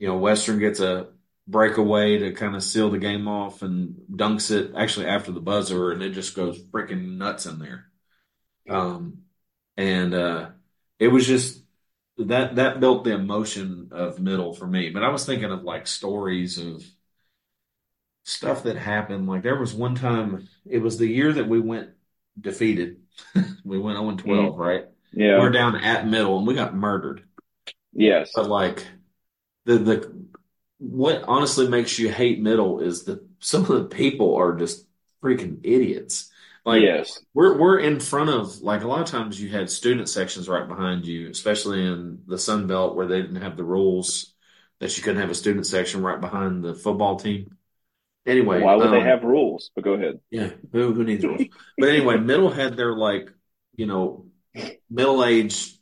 [0.00, 1.06] You know, Western gets a
[1.48, 5.92] breakaway to kind of seal the game off and dunks it actually after the buzzer
[5.92, 7.86] and it just goes freaking nuts in there.
[8.68, 9.18] Um
[9.76, 10.50] and uh
[10.98, 11.62] it was just
[12.18, 14.90] that that built the emotion of middle for me.
[14.90, 16.82] But I was thinking of like stories of
[18.24, 19.26] stuff that happened.
[19.28, 21.90] Like there was one time, it was the year that we went
[22.38, 23.02] defeated.
[23.64, 24.84] we went 0 12, right?
[25.12, 25.38] Yeah.
[25.38, 27.22] We're down at middle and we got murdered.
[27.92, 28.30] yes.
[28.34, 28.86] But like
[29.64, 30.26] the the
[30.78, 34.86] what honestly makes you hate middle is that some of the people are just
[35.22, 36.30] freaking idiots.
[36.64, 37.20] Like yes.
[37.32, 40.66] we're we're in front of like a lot of times you had student sections right
[40.66, 44.34] behind you, especially in the Sun Belt where they didn't have the rules
[44.80, 47.56] that you couldn't have a student section right behind the football team.
[48.26, 49.70] Anyway, Why would they um, have rules?
[49.76, 50.18] But go ahead.
[50.30, 51.42] Yeah, who who needs rules?
[51.78, 53.30] But anyway, middle had their like
[53.76, 54.26] you know
[54.90, 55.78] middle aged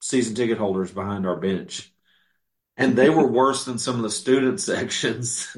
[0.00, 1.93] season ticket holders behind our bench,
[2.76, 5.56] and they were worse than some of the student sections.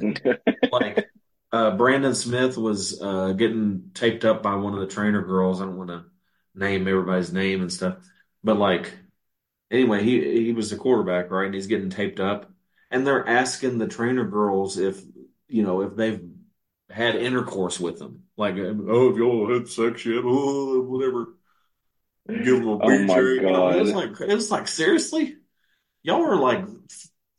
[0.72, 1.08] like
[1.52, 5.60] uh, Brandon Smith was uh, getting taped up by one of the trainer girls.
[5.60, 6.04] I don't want to
[6.54, 7.96] name everybody's name and stuff,
[8.42, 8.92] but like
[9.70, 11.46] anyway, he he was the quarterback, right?
[11.46, 12.50] And he's getting taped up,
[12.90, 15.00] and they're asking the trainer girls if
[15.48, 16.20] you know if they've
[16.90, 21.28] had intercourse with them, like oh, if y'all had sex yet, oh, whatever.
[22.28, 23.34] Give them a Oh my BJ.
[23.36, 25.36] You know, it was like it was like seriously,
[26.02, 26.64] y'all are like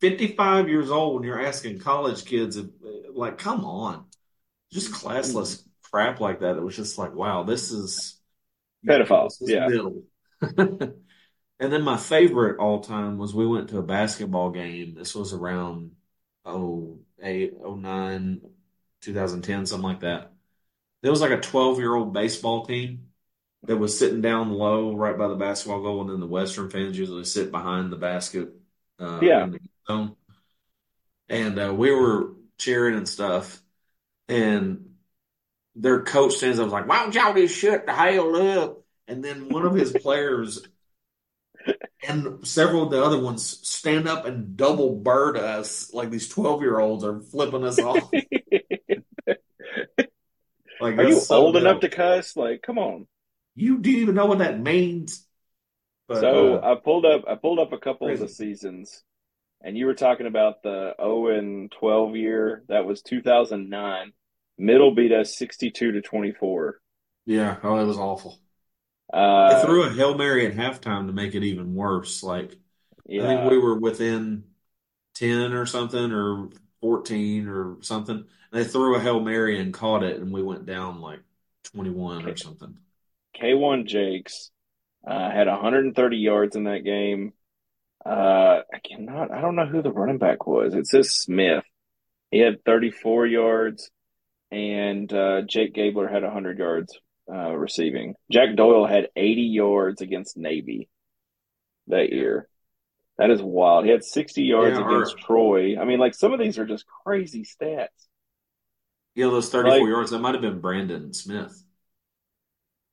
[0.01, 2.67] fifty five years old when you're asking college kids if
[3.13, 4.05] like come on,
[4.71, 6.57] just classless crap like that.
[6.57, 8.19] It was just like wow, this is
[8.87, 9.67] Pedophiles, yeah.
[10.57, 10.93] and
[11.59, 14.93] then my favorite all time was we went to a basketball game.
[14.95, 15.91] This was around
[16.45, 18.41] oh eight, oh nine,
[19.01, 20.33] 2010, something like that.
[21.01, 23.09] There was like a 12 year old baseball team
[23.63, 26.97] that was sitting down low right by the basketball goal, and then the Western fans
[26.97, 28.49] usually sit behind the basket
[28.99, 29.47] uh, Yeah.
[29.47, 30.15] the zone.
[31.29, 33.61] And uh, we were cheering and stuff,
[34.29, 34.95] and
[35.75, 39.23] their coach stands up was like, "Why don't y'all just shut the hell up?" And
[39.23, 40.67] then one of his players
[42.07, 46.61] and several of the other ones stand up and double bird us like these 12
[46.61, 48.09] year olds are flipping us off.
[50.79, 52.35] Like Are you so old enough to cuss?
[52.35, 53.07] Like, come on.
[53.55, 55.25] You do you even know what that means?
[56.07, 57.23] But so uh, I pulled up.
[57.27, 59.03] I pulled up a couple of the seasons,
[59.61, 62.63] and you were talking about the 0 and 12 year.
[62.69, 64.13] That was 2009.
[64.57, 66.79] Middle beat us 62 to 24.
[67.25, 68.39] yeah, oh, it was awful.
[69.45, 72.23] They Uh, threw a hail mary at halftime to make it even worse.
[72.23, 72.57] Like
[73.17, 74.45] I think we were within
[75.15, 76.49] 10 or something or
[76.81, 78.25] 14 or something.
[78.51, 81.21] They threw a hail mary and caught it, and we went down like
[81.63, 82.77] 21 or something.
[83.39, 84.51] Kawaun Jakes
[85.07, 87.33] uh, had 130 yards in that game.
[88.07, 89.31] Uh, I cannot.
[89.31, 90.73] I don't know who the running back was.
[90.73, 91.63] It says Smith.
[92.31, 93.89] He had 34 yards,
[94.51, 96.97] and uh, Jake Gabler had 100 yards
[97.31, 98.15] uh, receiving.
[98.31, 100.89] Jack Doyle had 80 yards against Navy
[101.87, 102.47] that year.
[103.17, 103.85] That is wild.
[103.85, 105.77] He had 60 yards Yeah, against Troy.
[105.79, 107.87] I mean, like some of these are just crazy stats.
[109.15, 111.63] Yeah, those 34 Like- yards, that might have been Brandon Smith.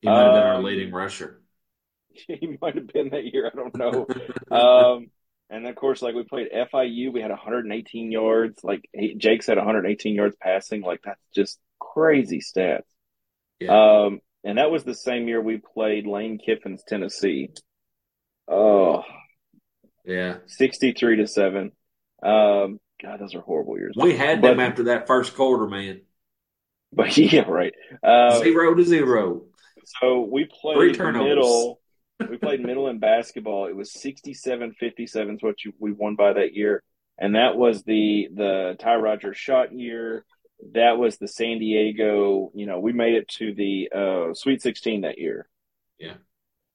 [0.00, 1.42] He might have been our Um, leading rusher.
[2.28, 3.50] he might have been that year.
[3.52, 4.06] I don't know.
[4.56, 5.06] um,
[5.50, 8.62] and of course, like we played FIU, we had 118 yards.
[8.64, 10.82] Like he, Jakes had 118 yards passing.
[10.82, 12.82] Like that's just crazy stats.
[13.60, 14.04] Yeah.
[14.06, 17.50] Um, and that was the same year we played Lane Kiffin's Tennessee.
[18.48, 19.02] Oh,
[20.04, 20.36] yeah.
[20.46, 21.72] 63 to seven.
[22.22, 23.94] Um, God, those are horrible years.
[23.96, 26.02] We had But- them after that first quarter, man.
[26.96, 27.74] But yeah, right.
[28.04, 29.42] Uh, Zero to zero.
[30.00, 31.28] So we Three played turnovers.
[31.28, 31.80] middle.
[32.20, 33.66] We played middle in basketball.
[33.66, 36.82] It was 67 57 is what you, we won by that year.
[37.18, 40.24] and that was the the Ty Rogers shot year.
[40.72, 42.50] That was the San Diego.
[42.54, 45.48] You know, we made it to the uh, Sweet 16 that year.
[45.98, 46.14] Yeah.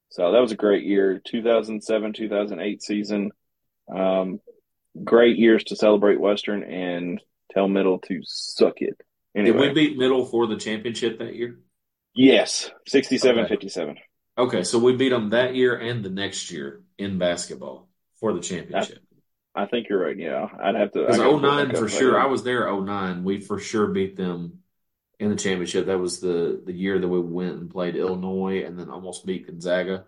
[0.10, 1.21] So that was a great year.
[1.23, 3.32] 2007, 2008 season.
[3.93, 4.39] Um,
[5.04, 7.21] great years to celebrate Western and
[7.52, 8.99] tell Middle to suck it.
[9.36, 11.60] Anyway, Did we beat Middle for the championship that year?
[12.13, 13.49] yes, 67, Okay.
[13.49, 13.97] 57.
[14.39, 18.39] Okay, so we beat them that year and the next year in basketball for the
[18.39, 18.99] championship.
[19.54, 20.17] I think you're right.
[20.17, 21.04] Yeah, I'd have to.
[21.04, 22.12] I Because 09 for sure.
[22.12, 22.17] do.
[22.17, 23.25] I was there 09.
[23.25, 24.60] We for sure beat them
[25.19, 25.88] in the championship.
[25.88, 29.47] That was the the year that we went and played Illinois and then almost beat
[29.47, 30.06] Gonzaga.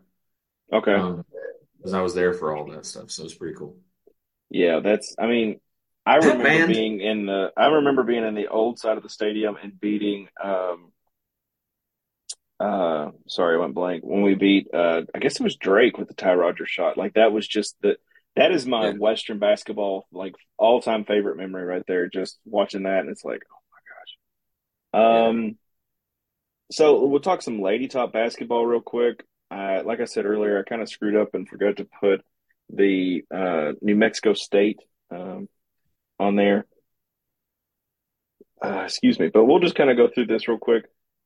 [0.72, 0.94] Okay.
[0.94, 1.26] Um,
[1.78, 3.76] because I was there for all that stuff, so it's pretty cool.
[4.50, 5.15] Yeah, that's.
[5.20, 5.60] I mean,
[6.06, 7.52] I remember being in the.
[7.58, 10.30] I remember being in the old side of the stadium and beating.
[10.41, 10.91] Um,
[12.62, 14.04] uh, sorry, I went blank.
[14.04, 16.97] When we beat, uh, I guess it was Drake with the Ty Rogers shot.
[16.97, 17.97] Like that was just the.
[18.38, 18.93] That is my Yeah.
[18.93, 22.08] Western basketball like all time favorite memory right there.
[22.08, 25.30] Just watching that, and it's like, oh my gosh.
[25.30, 25.58] Um,
[26.71, 29.26] so we'll talk some lady top basketball real quick.
[29.50, 32.21] Uh, like I said earlier, I kind of screwed up and forgot to put
[32.69, 34.80] the uh, New Mexico State
[35.12, 35.50] um,
[36.19, 36.65] on there.
[38.63, 40.86] Uh, excuse me, but we'll just kind of go through this real quick.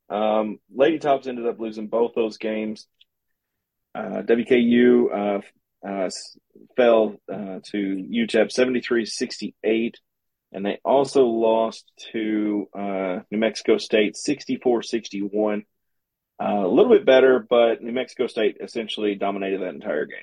[0.09, 2.87] Um, Lady Tops ended up losing both those games.
[3.93, 5.41] Uh, WKU uh,
[5.87, 6.09] uh,
[6.75, 9.99] fell uh, to UTEP 73 68,
[10.51, 15.63] and they also lost to uh, New Mexico State 64 61.
[16.41, 20.17] Uh, a little bit better, but New Mexico State essentially dominated that entire game.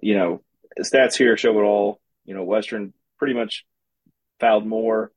[0.00, 0.42] You know,
[0.80, 2.00] stats here show it all.
[2.24, 3.66] You know, Western pretty much
[4.40, 5.12] fouled more,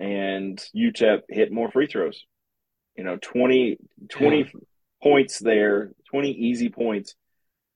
[0.00, 2.26] and UTEP hit more free throws.
[2.96, 3.78] You know, 20,
[4.10, 4.60] 20 Yeah.
[5.02, 7.14] points there, 20 easy points.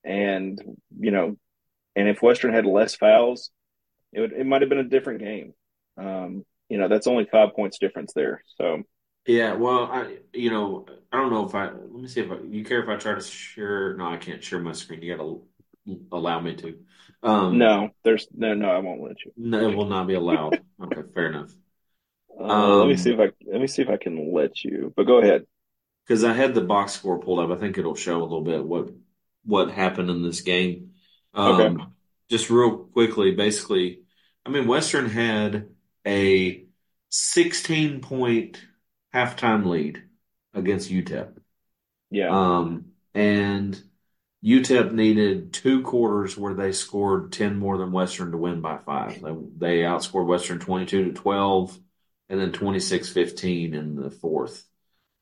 [0.04, 0.60] And,
[0.98, 1.36] you know,
[1.96, 3.50] and if Western had less fouls,
[4.12, 5.54] it would, it might have been a different game.
[5.98, 8.42] Um, you know, that's only five points difference there.
[8.58, 8.82] So,
[9.26, 12.36] Yeah, well, I you know I don't know if I let me see if I,
[12.40, 13.96] you care if I try to share.
[13.96, 15.00] No, I can't share my screen.
[15.02, 16.78] You got to allow me to.
[17.22, 19.32] Um, no, there's no, no, I won't let you.
[19.36, 20.62] no, it will not be allowed.
[20.82, 21.52] Okay, fair enough.
[22.38, 24.92] Uh, let me Um, see if I, let me see if I can let you,
[24.96, 25.46] but go ahead.
[26.06, 27.56] Because I had the box score pulled up.
[27.56, 28.90] I think it'll show a little bit what
[29.44, 30.92] what happened in this game.
[31.34, 31.94] Um, Okay.
[32.30, 34.00] Just real quickly, basically,
[34.46, 35.68] I mean, Western had
[36.06, 36.64] a
[37.10, 38.60] 16 point
[39.14, 40.02] halftime lead
[40.54, 41.38] against UTEP.
[42.10, 42.34] Yeah.
[42.34, 43.80] Um, and
[44.42, 49.20] UTEP needed two quarters where they scored 10 more than Western to win by five.
[49.22, 51.78] They, they outscored Western 22 to 12
[52.28, 54.64] and then 26 15 in the fourth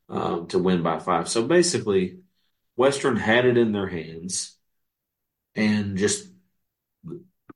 [0.09, 1.29] um, to win by five.
[1.29, 2.19] So basically,
[2.77, 4.57] Western had it in their hands
[5.55, 6.29] and just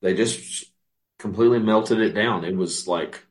[0.01, 0.71] they just
[1.19, 2.45] completely melted it down.
[2.45, 3.25] It was like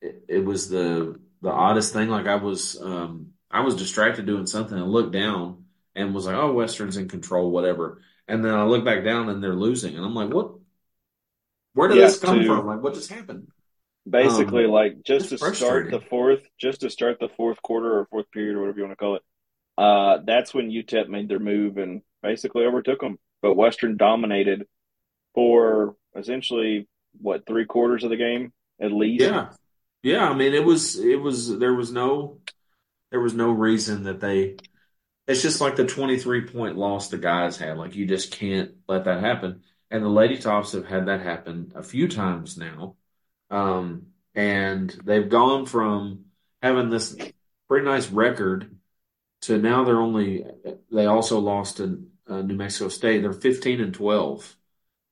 [0.00, 2.08] it, it was the the oddest thing.
[2.08, 6.36] Like I was um, I was distracted doing something and looked down and was like,
[6.36, 10.04] "Oh, Western's in control, whatever." And then I look back down and they're losing, and
[10.04, 10.52] I'm like, "What?
[11.74, 12.66] Where did Yeah, this come to- from?
[12.66, 13.48] Like, what just happened?"
[14.08, 18.06] Basically, Um, like just to start the fourth, just to start the fourth quarter or
[18.06, 19.22] fourth period or whatever you want to call it.
[19.76, 23.18] Uh, that's when UTEP made their move and basically overtook them.
[23.42, 24.66] But Western dominated
[25.34, 26.88] for essentially
[27.20, 29.24] what three quarters of the game at least.
[29.24, 29.48] Yeah,
[30.02, 30.28] yeah.
[30.28, 32.38] I mean, it was it was there was no
[33.10, 34.56] there was no reason that they.
[35.26, 37.78] It's just like the 23 point loss the guys had.
[37.78, 39.62] Like you just can't let that happen.
[39.90, 42.96] And the Lady Tops have had that happen a few times now.
[43.50, 46.26] Um, and they've gone from
[46.62, 47.16] having this
[47.68, 48.76] pretty nice record
[49.42, 50.44] to now they're only,
[50.90, 53.20] they also lost to uh, New Mexico State.
[53.22, 54.56] They're 15 and 12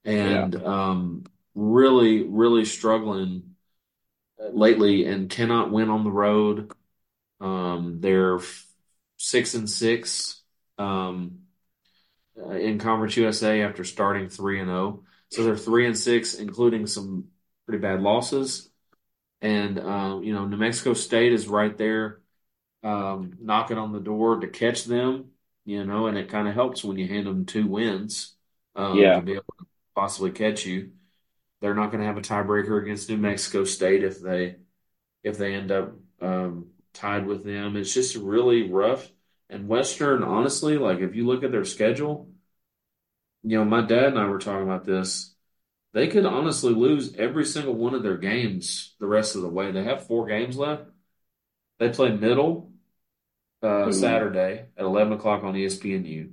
[0.04, 3.54] and, um, really, really struggling
[4.38, 6.72] lately and cannot win on the road.
[7.40, 8.40] Um, they're
[9.16, 10.42] six and six,
[10.78, 11.40] um,
[12.38, 15.04] uh, in Conference USA after starting three and zero.
[15.30, 17.28] So they're three and six, including some
[17.66, 18.70] pretty bad losses.
[19.42, 22.20] And um, you know, New Mexico State is right there,
[22.84, 25.30] um, knocking on the door to catch them.
[25.66, 28.34] You know, and it kind of helps when you hand them two wins,
[28.76, 29.14] um, Yeah.
[29.14, 30.92] to be able to possibly catch you.
[31.60, 34.56] They're not going to have a tiebreaker against New Mexico State if they
[35.24, 37.76] if they end up um, tied with them.
[37.76, 39.10] It's just really rough.
[39.50, 42.28] And Western, honestly, like if you look at their schedule,
[43.42, 45.33] you know, my dad and I were talking about this.
[45.94, 49.70] They could honestly lose every single one of their games the rest of the way.
[49.70, 50.82] They have four games left.
[51.78, 52.72] They play Middle
[53.62, 53.92] uh, Ooh.
[53.92, 56.30] Saturday at 11 o'clock on ESPNU.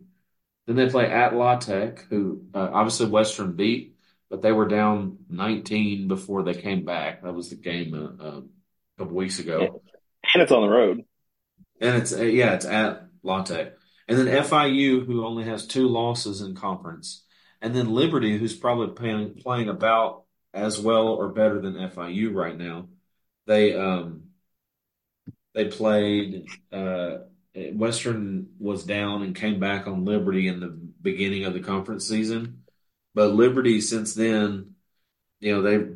[0.66, 3.98] Then they play at La Tech, who uh, obviously Western beat,
[4.32, 7.22] but they were down 19 before they came back.
[7.22, 8.44] That was the game uh, uh, a
[8.98, 9.84] couple weeks ago.
[10.34, 11.04] And it's on the road.
[11.80, 13.74] And it's uh, yeah, it's at La Tech.
[14.08, 17.26] And then FIU, who only has two losses in conference,
[17.62, 22.58] and then Liberty, who's probably playing playing about as well or better than FIU right
[22.58, 22.88] now.
[23.48, 24.24] They um
[25.54, 27.18] they played uh
[27.54, 30.70] Western was down and came back on Liberty in the
[31.02, 32.64] beginning of the conference season.
[33.14, 34.76] But Liberty since then,
[35.40, 35.96] you know, they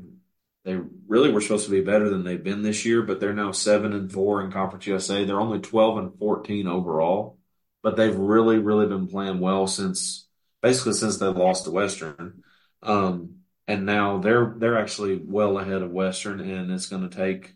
[0.65, 3.51] they really were supposed to be better than they've been this year, but they're now
[3.51, 5.23] seven and four in Conference USA.
[5.23, 7.37] They're only twelve and fourteen overall,
[7.83, 10.24] but they've really, really been playing well since
[10.65, 12.41] basically since they lost to Western.
[12.81, 17.53] Um, and now they're they're actually well ahead of Western, and it's going to take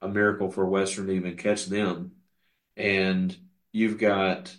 [0.00, 2.12] a miracle for Western to even catch them.
[2.76, 3.36] And
[3.72, 4.54] you've got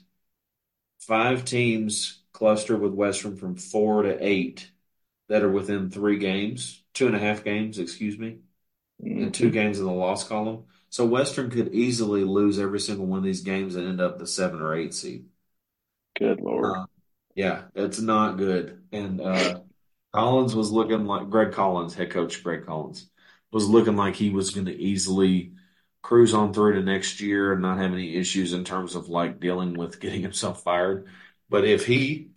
[0.99, 4.69] five teams clustered with Western from four to eight
[5.29, 8.39] that are within three games, two and a half games, excuse me,
[8.99, 10.65] and two games in the loss column.
[10.89, 14.27] So Western could easily lose every single one of these games and end up the
[14.27, 15.27] seven or eight seed.
[16.19, 16.77] Good lord.
[16.77, 16.85] Uh,
[17.35, 18.83] yeah, it's not good.
[18.91, 19.59] And uh,
[20.13, 23.09] Collins was looking like Greg Collins, head coach Greg Collins,
[23.51, 25.53] was looking like he was going to easily
[26.01, 29.39] cruise on through to next year and not have any issues in terms of like
[29.39, 31.07] dealing with getting himself fired.
[31.49, 32.29] But if he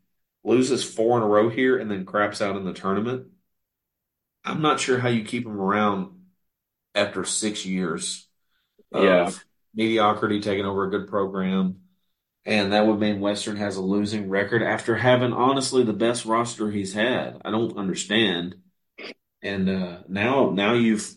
[0.45, 3.27] loses four in a row here and then craps out in the tournament,
[4.45, 6.27] I'm not sure how you keep him around
[6.95, 8.29] after six years
[8.93, 9.39] of Yeah.
[9.75, 11.83] mediocrity taking over a good program.
[12.49, 16.71] And that would mean Western has a losing record after having honestly the best roster
[16.71, 17.43] he's had.
[17.45, 18.57] I don't understand.
[19.43, 21.15] And uh, now now you've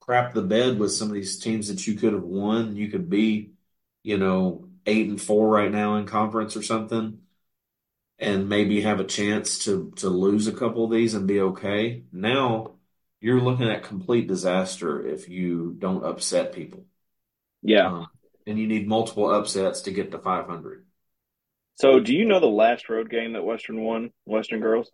[0.00, 2.76] crapped the bed with some of these teams that you could have won.
[2.76, 3.54] You could be,
[4.04, 7.18] you know, eight and four right now in conference or something,
[8.20, 12.04] and maybe have a chance to to lose a couple of these and be okay.
[12.12, 12.76] Now
[13.20, 16.84] you're looking at complete disaster if you don't upset people.
[17.62, 17.88] Yeah.
[17.88, 18.06] Um,
[18.50, 20.84] and you need multiple upsets to get to 500.
[21.76, 24.10] So, do you know the last road game that Western won?
[24.26, 24.90] Western girls.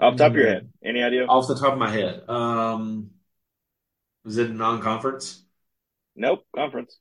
[0.00, 1.24] Off the top of your head, any idea?
[1.26, 3.10] Off the top of my head, um,
[4.24, 5.44] was it non-conference?
[6.16, 6.44] Nope.
[6.54, 6.98] Conference.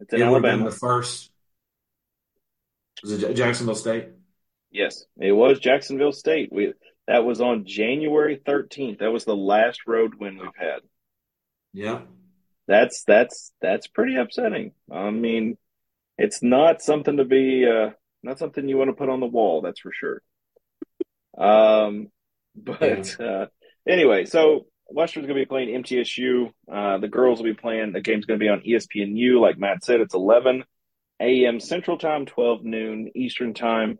[0.00, 0.64] It's in it Alabama.
[0.64, 1.30] the first.
[3.02, 4.08] Was it Jacksonville State?
[4.70, 6.52] Yes, it was Jacksonville State.
[6.52, 6.74] We
[7.06, 8.98] that was on January thirteenth.
[8.98, 10.80] That was the last road win we've had.
[11.72, 12.00] Yeah.
[12.68, 14.72] That's that's that's pretty upsetting.
[14.90, 15.56] I mean,
[16.18, 17.90] it's not something to be uh,
[18.22, 19.60] not something you want to put on the wall.
[19.62, 20.22] That's for sure.
[21.38, 22.08] Um,
[22.54, 23.46] but uh,
[23.88, 26.50] anyway, so Western's going to be playing MTSU.
[26.70, 27.92] Uh, the girls will be playing.
[27.92, 29.40] The game's going to be on ESPNU.
[29.40, 30.64] Like Matt said, it's 11
[31.20, 31.60] a.m.
[31.60, 33.98] Central Time, 12 noon Eastern Time.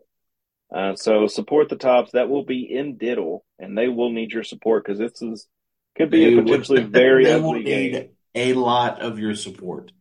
[0.73, 2.11] Uh, so support the tops.
[2.11, 5.47] That will be in Diddle, and they will need your support because this is
[5.95, 7.91] could be They a would- potentially very ugly game.
[7.93, 9.91] need a lot of your support.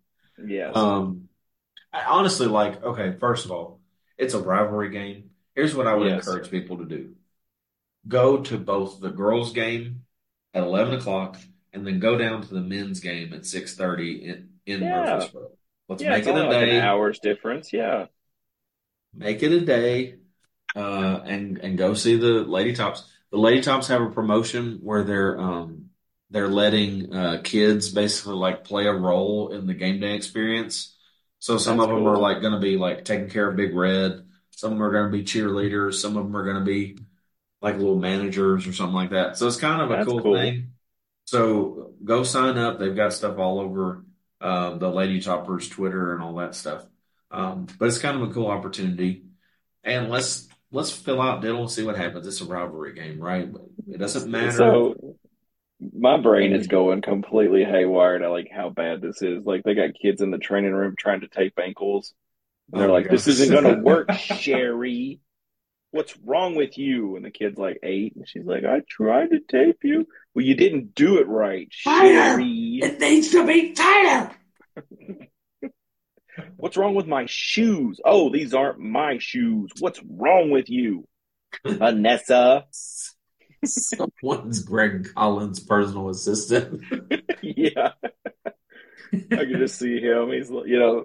[0.45, 0.71] Yeah.
[0.75, 1.29] Um,
[1.93, 2.83] I honestly like.
[2.83, 3.81] Okay, first of all,
[4.19, 5.31] it's a rivalry game.
[5.55, 6.27] Here's what I would Yes.
[6.27, 7.15] encourage people to do:
[8.09, 10.05] go to both the girls' game
[10.55, 11.37] at eleven o'clock,
[11.73, 15.05] and then go down to the men's game at six thirty in in Yeah.
[15.15, 15.51] Murfreesboro.
[15.89, 16.77] Let's yeah, make it a like day.
[16.79, 17.73] an hour's difference.
[17.73, 18.07] Yeah.
[19.15, 20.17] Make it a day,
[20.75, 23.11] uh, and and go see the Lady Tops.
[23.31, 25.86] The Lady Tops have a promotion where they're um
[26.31, 30.97] they're letting uh kids basically like play a role in the game day experience.
[31.39, 32.13] So some That's of them cool.
[32.13, 34.25] are like going to be like taking care of Big Red.
[34.51, 35.95] Some of them are going to be cheerleaders.
[35.95, 36.99] Some of them are going to be
[37.61, 39.37] like little managers or something like that.
[39.37, 40.35] So it's kind of a cool, cool.
[40.35, 40.73] thing.
[41.27, 42.79] So go sign up.
[42.79, 44.05] They've got stuff all over
[44.41, 46.85] uh, the Lady Toppers Twitter and all that stuff.
[47.31, 49.25] Um, but it's kind of a cool opportunity.
[49.85, 52.27] And let's let's fill out Diddle and see what happens.
[52.27, 53.49] It's a rivalry game, right?
[53.89, 54.53] It doesn't matter.
[54.53, 55.06] So
[55.81, 59.45] my brain is going completely haywire to like how bad this is.
[59.45, 62.15] Like they got kids in the training room trying to tape ankles.
[62.73, 65.21] And they're Oh like, "This isn't going to work, Sherry.
[65.91, 69.41] What's wrong with you?" And the kid's like eight, and she's like, "I tried to
[69.41, 70.07] tape you.
[70.35, 72.81] Well, you didn't do it right, Sherry.
[72.83, 74.35] It needs to be tighter.
[76.57, 78.01] What's wrong with my shoes?
[78.05, 79.71] Oh, these aren't my shoes.
[79.79, 81.07] What's wrong with you,
[81.67, 82.67] Vanessa?"
[83.65, 86.83] Someone's Greg Collins' personal assistant.
[87.43, 87.93] yeah.
[89.13, 90.31] I can just see him.
[90.33, 91.05] He's, you know,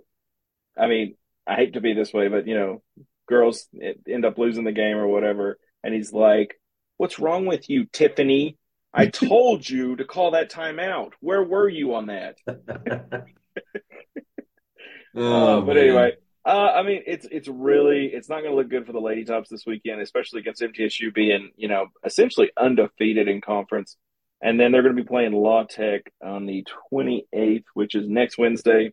[0.78, 1.16] I mean,
[1.48, 2.82] I hate to be this way, but, you know,
[3.28, 3.68] girls
[4.08, 5.60] end up losing the game or whatever.
[5.84, 6.60] And he's like,
[6.98, 8.58] What's wrong with you, Tiffany?
[8.94, 11.14] I told you to call that timeout.
[11.20, 12.38] Where were you on that?
[12.48, 13.22] Oh,
[15.16, 15.78] Uh, but man.
[15.78, 16.14] anyway,
[16.44, 19.24] Uh, I mean, it's it's really it's not going to look good for the Lady
[19.26, 23.96] Tops this weekend, especially against MTSU being you know essentially undefeated in conference,
[24.42, 28.40] and then they're going to be playing La Tech on the 28th, which is next
[28.40, 28.92] Wednesday.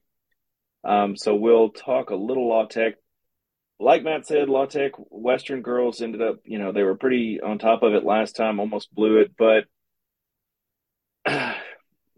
[0.85, 2.97] Um, so we'll talk a little La Tech.
[3.81, 7.59] Like Matt said, La Tech Western girls ended up you know they were pretty on
[7.59, 9.65] top of it last time, almost blew it, but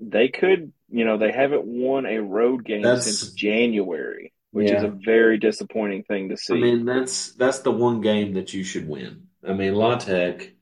[0.00, 4.82] they could you know they haven't won a road game That's- since January which is
[4.82, 6.54] a very disappointing thing to see.
[6.54, 9.28] I mean, that's that's the one game that you should win.
[9.46, 10.52] I mean, La Tech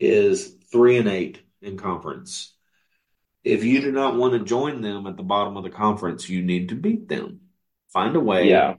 [0.00, 2.52] is three and eight in conference.
[3.44, 6.42] If you do not want to join them at the bottom of the conference, you
[6.42, 7.40] need to beat them.
[7.92, 8.48] Find a way.
[8.50, 8.74] yeah,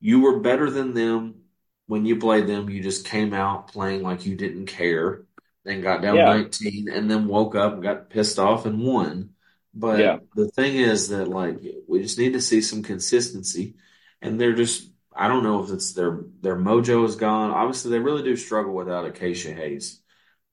[0.00, 1.42] You were better than them
[1.86, 2.70] when you played them.
[2.70, 5.26] You just came out playing like you didn't care,
[5.64, 6.24] then got down Yeah.
[6.24, 9.33] 19, and then woke up and got pissed off and won.
[9.74, 10.18] But Yeah.
[10.34, 11.58] the thing is that like
[11.88, 13.76] we just need to see some consistency,
[14.22, 17.50] and they're just I don't know if it's their their mojo is gone.
[17.50, 20.00] Obviously, they really do struggle without Acacia Hayes,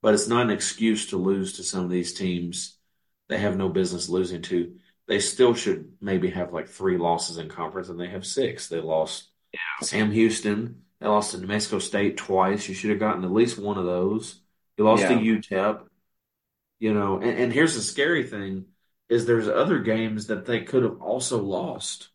[0.00, 2.78] but it's not an excuse to lose to some of these teams
[3.28, 4.76] they have no business losing to.
[5.06, 8.68] They still should maybe have like three losses in conference, and they have six.
[8.68, 9.30] They lost
[9.82, 10.82] Sam Houston.
[11.00, 12.68] They lost to New Mexico State twice.
[12.68, 14.40] You should have gotten at least one of those.
[14.76, 15.20] You lost to Yeah.
[15.20, 15.88] UTEP.
[16.78, 18.66] You know, and, and here's the scary thing
[19.12, 22.08] is there's other games that they could have also lost.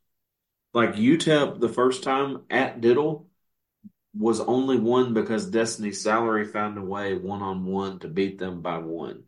[0.74, 3.28] Like UTEP the first time at Diddle
[4.18, 8.62] was only won because Destiny Salary found a way one on one to beat them
[8.62, 9.24] by one.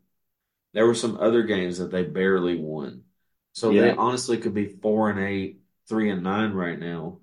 [0.74, 3.04] There were some other games that they barely won.
[3.54, 7.20] So they honestly could be four and eight, three and nine right now.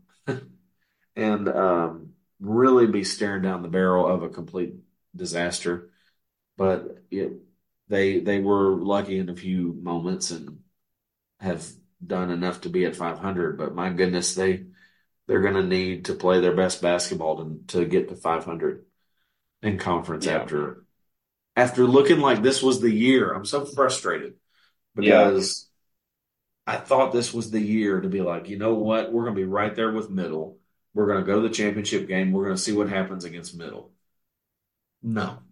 [1.16, 4.74] and um, really be staring down the barrel of a complete
[5.14, 5.90] disaster.
[6.56, 7.32] But it,
[7.88, 10.60] they they were lucky in a few moments and
[11.40, 11.66] have
[12.06, 13.58] done enough to be at 500.
[13.58, 14.64] But my goodness, they
[15.26, 18.84] they're going to need to play their best basketball to to get to 500
[19.62, 20.36] in conference Yeah.
[20.42, 20.84] after
[21.56, 23.32] after looking like this was the year.
[23.32, 24.34] I'm so frustrated
[24.98, 25.36] Yeah.
[25.36, 25.68] because
[26.66, 29.40] I thought this was the year to be like, you know what, we're going to
[29.40, 30.58] be right there with middle.
[30.94, 32.32] We're going to go to the championship game.
[32.32, 33.92] We're going to see what happens against middle.
[35.02, 35.42] No,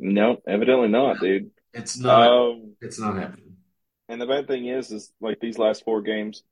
[0.00, 1.50] no, evidently not, dude.
[1.72, 2.28] it's not.
[2.30, 3.56] Um, it's not happening.
[4.08, 6.42] and the bad thing is, is like these last four games,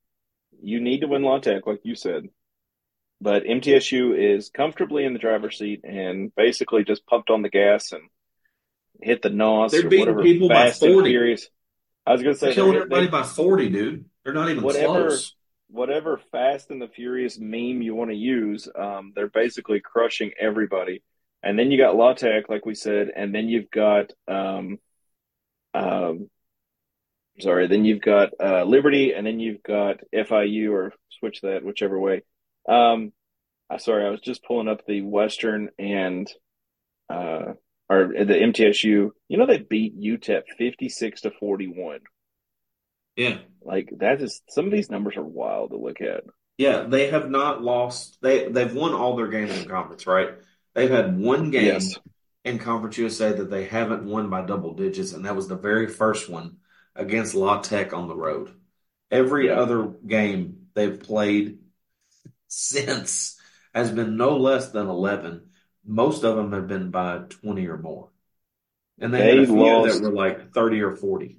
[0.63, 2.29] you need to win La Tech, like you said.
[3.21, 7.91] But MTSU is comfortably in the driver's seat and basically just pumped on the gas
[7.91, 8.03] and
[9.03, 11.11] hit the nos They're beating whatever people by fast and 40.
[11.11, 11.49] furious.
[12.07, 14.05] I was gonna say They're killing they're- everybody they- by 40, dude.
[14.25, 15.35] They're not even Whatever- close.
[15.69, 21.03] whatever fast and the furious meme you want to use, um, they're basically crushing everybody.
[21.43, 24.79] And then you got La Tech, like we said, and then you've got um,
[25.73, 26.29] um,
[27.41, 31.99] sorry, then you've got uh, Liberty, and then you've got FIU, or switch that whichever
[31.99, 32.23] way.
[32.69, 33.13] Um,
[33.71, 36.31] I sorry, I was just pulling up the Western and
[37.09, 37.53] uh,
[37.89, 39.11] or the MTSU.
[39.29, 42.01] You know they beat UTEP fifty six to forty one.
[43.17, 43.39] Yeah.
[43.63, 46.25] Like that is some of these numbers are wild to look at.
[46.57, 48.19] Yeah, they have not lost.
[48.23, 50.31] They they've won all their games in conference, right?
[50.79, 51.99] They've had one game Yes.
[52.45, 55.89] in Conference USA that they haven't won by double digits, and that was the very
[55.89, 56.59] first one
[56.95, 58.55] against La Tech on the road.
[59.11, 61.59] Every other game they've played
[62.47, 63.41] since
[63.75, 65.51] has been no less than 11.
[65.85, 68.11] Most of them have been by 20 or more.
[69.01, 71.39] And they, had They a few lost- that were like 30 or 40.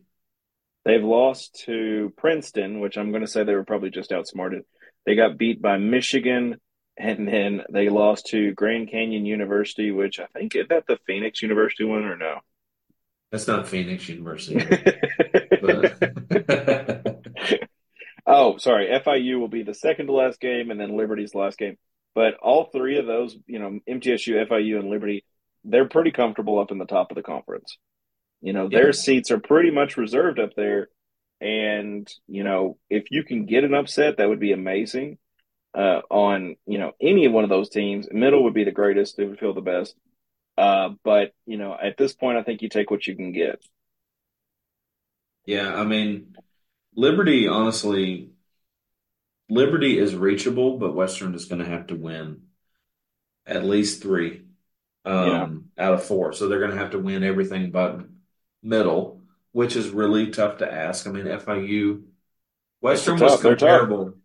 [0.83, 4.63] They've lost to Princeton, which I'm going to say they were probably just outsmarted.
[5.05, 6.59] They got beat by Michigan,
[6.99, 11.41] and then they lost to Grand Canyon University, which I think is that the Phoenix
[11.41, 12.39] University one or no?
[13.31, 14.57] That's not Phoenix University.
[18.25, 18.87] oh, sorry.
[18.87, 21.77] FIU will be the second to last game, and then Liberty's last game.
[22.15, 25.23] But all three of those, you know, MTSU, FIU, and Liberty,
[25.63, 27.77] they're pretty comfortable up in the top of the conference.
[28.41, 28.91] You know, their Yeah.
[28.93, 30.89] seats are pretty much reserved up there.
[31.41, 35.17] And, you know, if you can get an upset, that would be amazing.
[35.73, 39.19] Uh, on, you know, any one of those teams, middle would be the greatest.
[39.19, 39.95] It would feel the best.
[40.57, 43.61] Uh, but, you know, at this point, I think you take what you can get.
[45.45, 46.35] Yeah, I mean,
[46.95, 48.31] Liberty, honestly,
[49.49, 52.43] Liberty is reachable, but Western is going to have to win
[53.45, 54.43] at least three
[55.05, 56.33] um, out of four.
[56.33, 58.01] So they're going to have to win everything but
[58.63, 61.07] middle, which is really tough to ask.
[61.07, 62.03] I mean, FIU,
[62.81, 64.15] Western was comparable.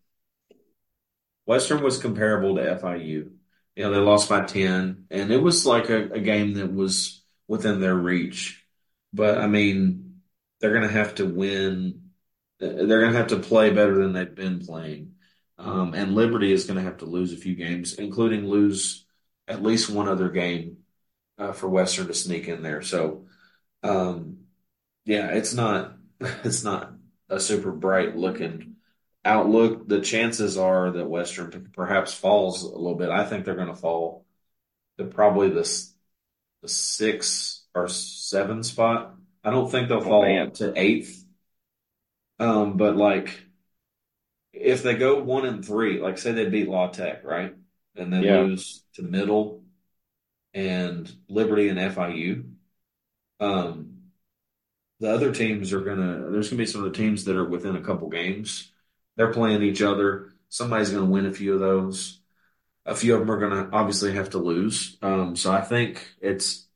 [1.47, 3.31] Western was comparable to FIU.
[3.77, 7.23] You know, they lost by 10, and it was like a, a game that was
[7.49, 8.65] within their reach.
[9.13, 10.21] But I mean,
[10.61, 12.11] they're going to have to win.
[12.59, 15.15] They're going to have to play better than they've been playing.
[15.59, 19.07] Um, and Liberty is going to have to lose a few games, including lose
[19.47, 20.79] at least one other game
[21.39, 22.83] uh, for Western to sneak in there.
[22.83, 23.27] So,
[23.83, 24.39] um,
[25.05, 26.93] yeah, it's not it's not
[27.29, 28.74] a super bright looking
[29.25, 29.89] outlook.
[29.89, 33.11] The chances are that Western perhaps falls a little bit.
[33.11, 34.25] I think they're going to fall
[34.99, 35.63] to probably the
[36.63, 39.17] the six or seven spot.
[39.45, 40.53] I don't think they'll Oh, fall man.
[40.55, 41.25] to eighth.
[42.39, 43.45] Um, but like
[44.53, 47.55] if they go one and three, like say they beat La Tech, right?
[47.97, 48.35] And then Yeah.
[48.35, 49.63] lose to Middle
[50.55, 52.45] and Liberty and FIU.
[53.41, 54.03] Um,
[55.01, 57.77] the other teams are gonna there's gonna be some of the teams that are within
[57.77, 58.73] a couple games.
[59.17, 60.33] They're playing each other.
[60.49, 62.21] Somebody's gonna win a few of those.
[62.87, 64.97] A few of them are gonna obviously have to lose.
[65.03, 66.67] Um, so I think it's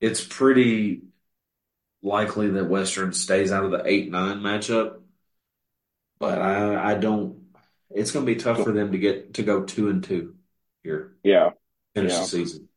[0.00, 1.02] it's pretty
[2.02, 5.00] likely that Western stays out of the eight nine matchup.
[6.18, 7.38] But I I don't
[7.90, 10.36] it's gonna be tough for them to get to go two and two
[10.82, 11.50] here Yeah.
[11.94, 12.20] finish Yeah.
[12.20, 12.68] the season.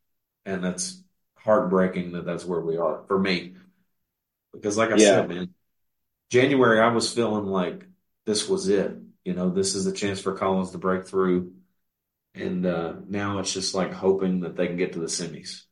[0.45, 1.03] And that's
[1.35, 3.55] heartbreaking that that's where we are for me.
[4.53, 5.21] Because like I Yeah.
[5.21, 5.53] said, man,
[6.29, 7.85] January I was feeling like
[8.25, 8.95] this was it.
[9.25, 11.53] You know, this is the chance for Collins to break through.
[12.35, 15.63] And uh, now it's just like hoping that they can get to the semis.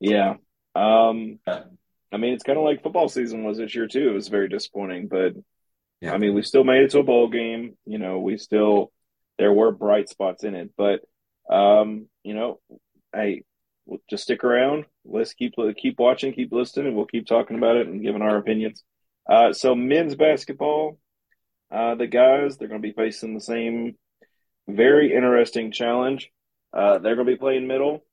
[0.00, 0.34] Yeah.
[0.74, 1.38] Um,
[2.12, 4.10] I mean, it's kind of like football season was this year too.
[4.10, 5.34] It was very disappointing, but
[6.00, 6.12] Yeah.
[6.12, 7.76] I mean, we still made it to a bowl game.
[7.86, 8.92] You know, we still
[9.38, 11.02] there were bright spots in it, but
[11.54, 12.60] um, you know,
[13.14, 13.44] hey,
[13.86, 14.86] we'll just stick around.
[15.04, 18.38] Let's keep keep watching, keep listening, and we'll keep talking about it and giving our
[18.38, 18.84] opinions.
[19.28, 20.98] Uh, so men's basketball,
[21.70, 23.96] uh, the guys they're going to be facing the same
[24.68, 26.30] very interesting challenge.
[26.72, 28.04] Uh, they're going to be playing middle.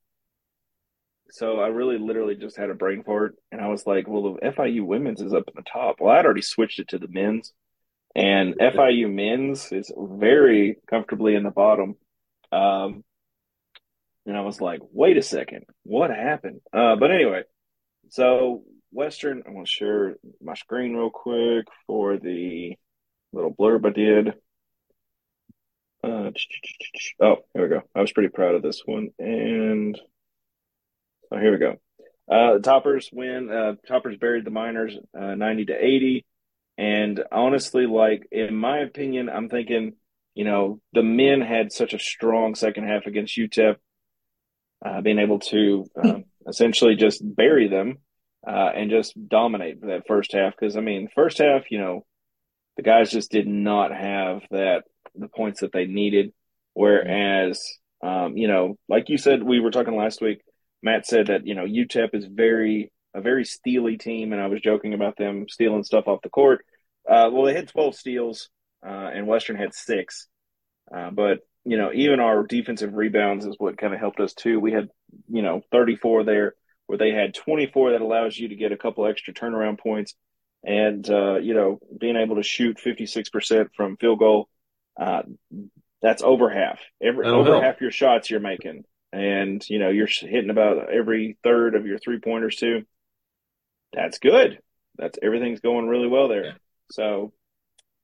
[1.30, 4.50] So I really literally just had a brain fart and I was like, well, the
[4.50, 5.96] FIU women's is up at the top.
[5.98, 7.52] Well, I'd already switched it to the men's
[8.14, 11.96] and FIU men's is very comfortably in the bottom.
[12.52, 13.02] Um,
[14.26, 16.60] and I was like, wait a second, what happened?
[16.72, 17.42] Uh, but anyway,
[18.10, 18.62] so
[18.94, 22.76] Western, I'm going to share my screen real quick for the
[23.32, 24.28] little blurb I did.
[26.02, 26.30] Uh,
[27.20, 27.82] oh, here we go.
[27.94, 29.08] I was pretty proud of this one.
[29.18, 30.00] And
[31.32, 31.72] oh, here we go.
[32.30, 33.50] Uh, the Toppers win.
[33.50, 36.24] Uh, Toppers buried the Miners uh, 90 to 80.
[36.78, 39.94] And honestly, like, in my opinion, I'm thinking,
[40.34, 43.76] you know, the men had such a strong second half against UTEP,
[44.84, 47.98] uh, being able to uh, essentially just bury them
[48.46, 50.54] uh, and just dominate that first half.
[50.58, 52.04] Because, I mean, first half, you know,
[52.76, 54.84] the guys just did not have that
[55.14, 56.32] the points that they needed.
[56.72, 57.62] Whereas,
[58.02, 60.40] um, you know, like you said, we were talking last week.
[60.82, 64.60] Matt said that you know UTEP is very a very steely team, and I was
[64.60, 66.64] joking about them stealing stuff off the court.
[67.08, 68.50] Uh, well, they had twelve steals,
[68.86, 70.26] uh, and Western had six.
[70.94, 74.60] Uh, but you know, even our defensive rebounds is what kind of helped us too.
[74.60, 74.88] We had
[75.30, 76.54] you know thirty four there,
[76.86, 80.14] where they had twenty four that allows you to get a couple extra turnaround points
[80.64, 84.48] and uh, you know being able to shoot 56% from field goal
[84.98, 85.22] uh,
[86.04, 86.80] that's over half.
[87.02, 88.84] Every over half your shots you're making.
[89.12, 92.82] And you know you're hitting about every third of your three pointers too.
[93.92, 94.58] That's good.
[94.96, 96.44] That's everything's going really well there.
[96.44, 96.52] Yeah.
[96.90, 97.32] so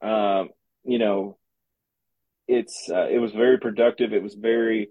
[0.01, 0.49] um,
[0.83, 1.37] you know
[2.47, 4.13] it's uh, it was very productive.
[4.13, 4.89] It was very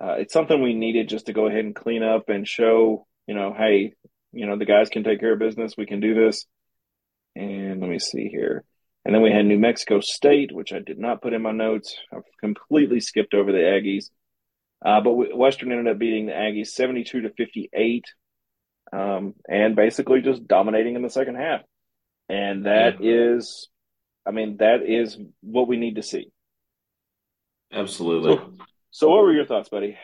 [0.00, 3.34] uh, it's something we needed just to go ahead and clean up and show you
[3.34, 3.94] know hey
[4.32, 6.46] you know the guys can take care of business we can do this
[7.34, 8.64] and let me see here.
[9.04, 11.96] And then we had New Mexico State, which I did not put in my notes.
[12.12, 14.10] I've completely skipped over the Aggies.
[14.84, 18.04] Uh, but Western ended up beating the Aggies 72 to 58,
[18.92, 21.60] um, and basically just dominating in the second half.
[22.28, 23.68] And that is,
[24.26, 26.30] I mean, that is what we need to see.
[27.72, 28.36] Absolutely.
[28.36, 28.52] So,
[28.90, 29.96] so what were your thoughts, buddy?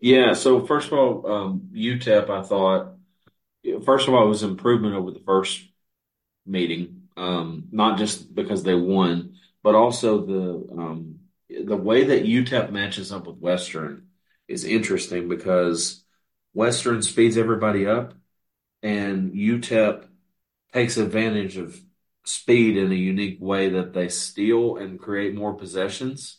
[0.00, 2.96] Yeah, so first of all, um, UTEP, I thought,
[3.84, 5.62] first of all, it was improvement over the first
[6.46, 12.70] meeting, um, not just because they won, but also the um, the way that UTEP
[12.72, 14.08] matches up with Western
[14.48, 16.04] is interesting because
[16.54, 18.14] Western speeds everybody up,
[18.82, 20.06] and UTEP
[20.72, 21.80] takes advantage of
[22.24, 26.38] speed in a unique way that they steal and create more possessions.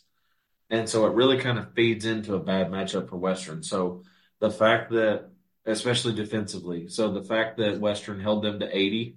[0.70, 3.62] And so it really kind of feeds into a bad matchup for Western.
[3.62, 4.02] So
[4.38, 5.30] the fact that,
[5.64, 9.16] especially defensively, so the fact that Western held them to 80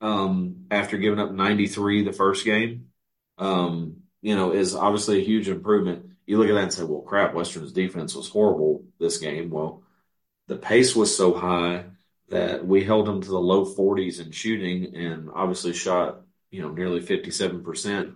[0.00, 2.88] um, after giving up 93 the first game,
[3.36, 6.06] um, you know, is obviously a huge improvement.
[6.26, 9.50] You look at that and say, well, crap, Western's defense was horrible this game.
[9.50, 9.82] Well,
[10.46, 11.84] the pace was so high
[12.28, 16.70] that we held them to the low 40s in shooting and obviously shot, you know,
[16.70, 18.14] nearly 57%.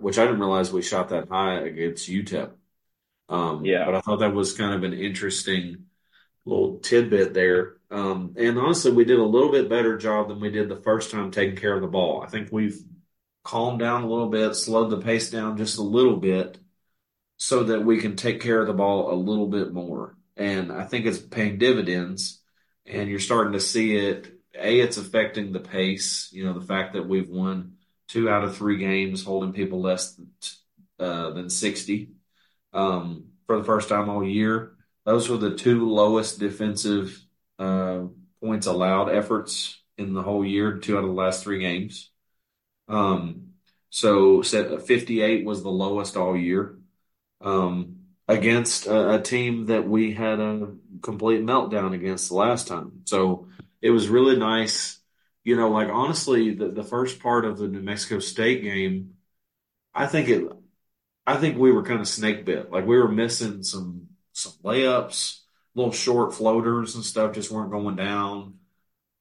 [0.00, 2.52] Which I didn't realize we shot that high against UTEP.
[3.28, 3.84] Um, Yeah.
[3.86, 5.86] but I thought that was kind of an interesting
[6.44, 7.76] little tidbit there.
[7.90, 11.10] Um, and honestly, we did a little bit better job than we did the first
[11.10, 12.22] time taking care of the ball.
[12.22, 12.78] I think we've
[13.44, 16.58] calmed down a little bit, slowed the pace down just a little bit
[17.36, 20.16] so that we can take care of the ball a little bit more.
[20.36, 22.42] And I think it's paying dividends
[22.86, 24.32] and you're starting to see it.
[24.56, 26.28] A, it's affecting the pace.
[26.32, 27.76] You know, the fact that we've won
[28.08, 30.30] two out of three games holding people less than,
[30.98, 32.10] uh, than 60
[32.72, 34.72] um, for the first time all year.
[35.04, 37.20] Those were the two lowest defensive
[37.58, 38.04] uh,
[38.42, 42.10] points allowed efforts in the whole year, two out of the last three games.
[42.88, 43.54] Um,
[43.90, 46.78] so 58 was the lowest all year
[47.40, 47.96] um,
[48.26, 53.02] against a, a team that we had a complete meltdown against the last time.
[53.04, 53.48] So
[53.80, 54.98] it was really nice.
[55.44, 59.14] You know, like honestly, the, the first part of the New Mexico State game,
[59.94, 60.44] I think it,
[61.26, 62.70] I think we were kind of snake bit.
[62.70, 65.40] Like we were missing some some layups,
[65.74, 68.58] little short floaters and stuff just weren't going down.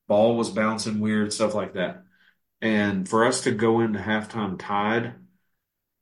[0.07, 2.03] Ball was bouncing weird, stuff like that.
[2.61, 5.15] And for us to go into halftime tied,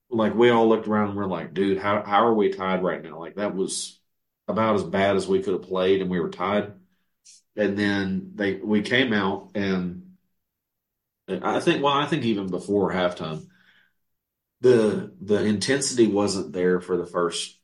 [0.10, 3.02] like we all looked around and we're like, dude, how how are we tied right
[3.02, 3.20] now?
[3.20, 4.00] Like that was
[4.48, 6.74] about as bad as we could have played and we were tied.
[7.56, 10.11] And then they we came out and
[11.28, 13.48] I think well, I think even before halftime,
[14.62, 17.60] the the intensity wasn't there for the first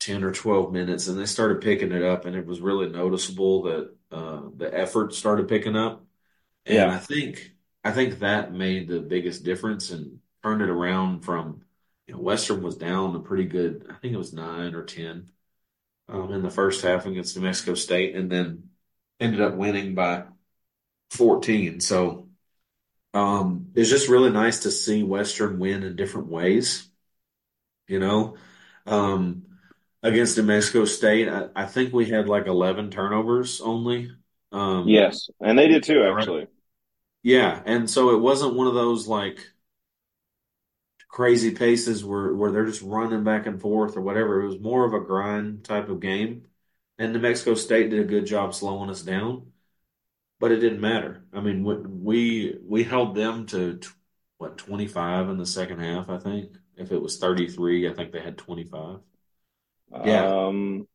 [0.00, 3.62] 10 or 12 minutes and they started picking it up and it was really noticeable
[3.62, 6.04] that uh, the effort started picking up
[6.66, 6.90] and Yeah.
[6.90, 7.52] i think
[7.84, 11.62] i think that made the biggest difference and turned it around from
[12.06, 15.30] you know western was down a pretty good i think it was 9 or 10
[16.08, 18.70] um, in the first half against new mexico state and then
[19.20, 20.24] ended up winning by
[21.10, 22.28] 14 so
[23.14, 26.88] um, it's just really nice to see western win in different ways
[27.86, 28.36] you know
[28.86, 29.44] um,
[30.02, 34.12] against New Mexico State, I, I think we had like 11 turnovers only.
[34.52, 36.46] Um, Yes, and they did too, actually.
[37.22, 37.62] Yeah.
[37.66, 39.40] And so it wasn't one of those like
[41.08, 44.42] crazy paces where, where they're just running back and forth or whatever.
[44.42, 46.46] It was more of a grind type of game.
[46.98, 49.51] And New Mexico State did a good job slowing us down,
[50.42, 51.22] but it didn't matter.
[51.32, 53.78] I mean, we, we, we held them to
[54.38, 56.56] what, 25 in the second half, I think.
[56.76, 58.98] If it was 33, I think they had 25.
[60.04, 60.26] Yeah.
[60.26, 60.88] Um,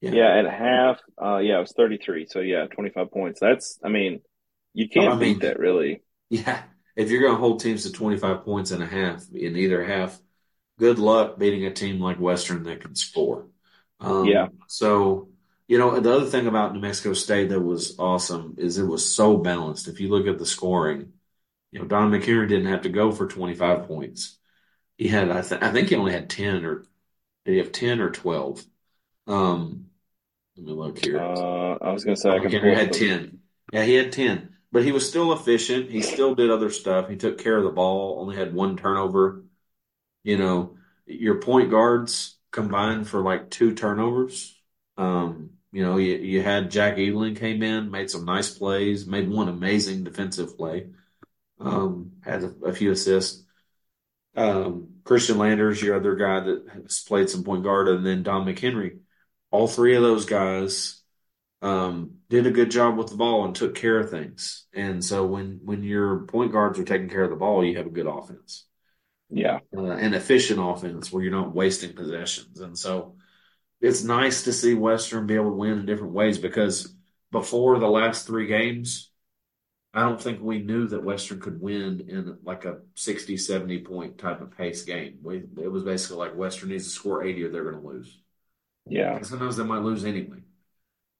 [0.00, 0.12] Yeah.
[0.12, 2.28] yeah, at half, uh, yeah, it was 33.
[2.30, 3.40] So, yeah, 25 points.
[3.40, 4.22] That's, I mean,
[4.72, 6.02] you can't I mean- beat that, really.
[6.30, 6.62] Yeah,
[6.96, 10.18] if you're going to hold teams to 25 points and a half in either half,
[10.78, 13.48] good luck beating a team like Western that can score.
[14.00, 14.48] Um, Yeah.
[14.66, 15.28] So,
[15.68, 19.04] you know, the other thing about New Mexico State that was awesome is it was
[19.14, 19.86] so balanced.
[19.86, 21.12] If you look at the scoring,
[21.70, 24.38] you know, Don McHenry didn't have to go for 25 points.
[24.96, 26.84] He had, I, th- I think he only had 10 or
[27.44, 28.64] did he have 10 or 12?
[29.26, 29.86] Um,
[30.56, 31.18] let me look here.
[31.18, 33.38] Uh, I was going to say, I can McHenry had up the- 10.
[33.72, 34.54] Yeah, he had 10.
[34.72, 35.90] But he was still efficient.
[35.90, 37.08] He still did other stuff.
[37.08, 39.44] He took care of the ball, only had one turnover.
[40.24, 44.54] You know, your point guards combined for like two turnovers.
[44.96, 49.28] Um, you know, you, you had Jack Evelyn came in, made some nice plays, made
[49.28, 50.88] one amazing defensive play,
[51.60, 53.44] um, had a, a few assists.
[54.36, 58.46] Um, Khristian Landers, your other guy that has played some point guard, and then Don
[58.46, 58.98] McHenry.
[59.50, 61.02] All three of those guys
[61.62, 64.66] um, did a good job with the ball and took care of things.
[64.74, 67.86] And so when when your point guards are taking care of the ball, you have
[67.86, 68.66] a good offense,
[69.30, 69.60] Yeah.
[69.76, 72.60] uh, an efficient offense where you're not wasting possessions.
[72.60, 73.16] And so
[73.80, 76.94] it's nice to see Western be able to win in different ways because
[77.30, 79.10] before the last three games,
[79.94, 84.18] I don't think we knew that Western could win in like a 60, 70 point
[84.18, 85.18] type of pace game.
[85.22, 88.20] We, it was basically like Western needs to score 80 or they're going to lose.
[88.86, 89.20] Yeah.
[89.20, 90.38] And sometimes they might lose anyway.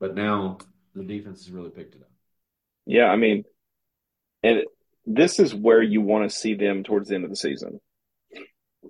[0.01, 0.59] But now
[0.95, 2.11] the defense has really picked it up.
[2.87, 3.07] Yeah.
[3.07, 3.45] I mean,
[4.43, 4.65] and
[5.07, 7.81] this is where you want to see them towards the end of the season.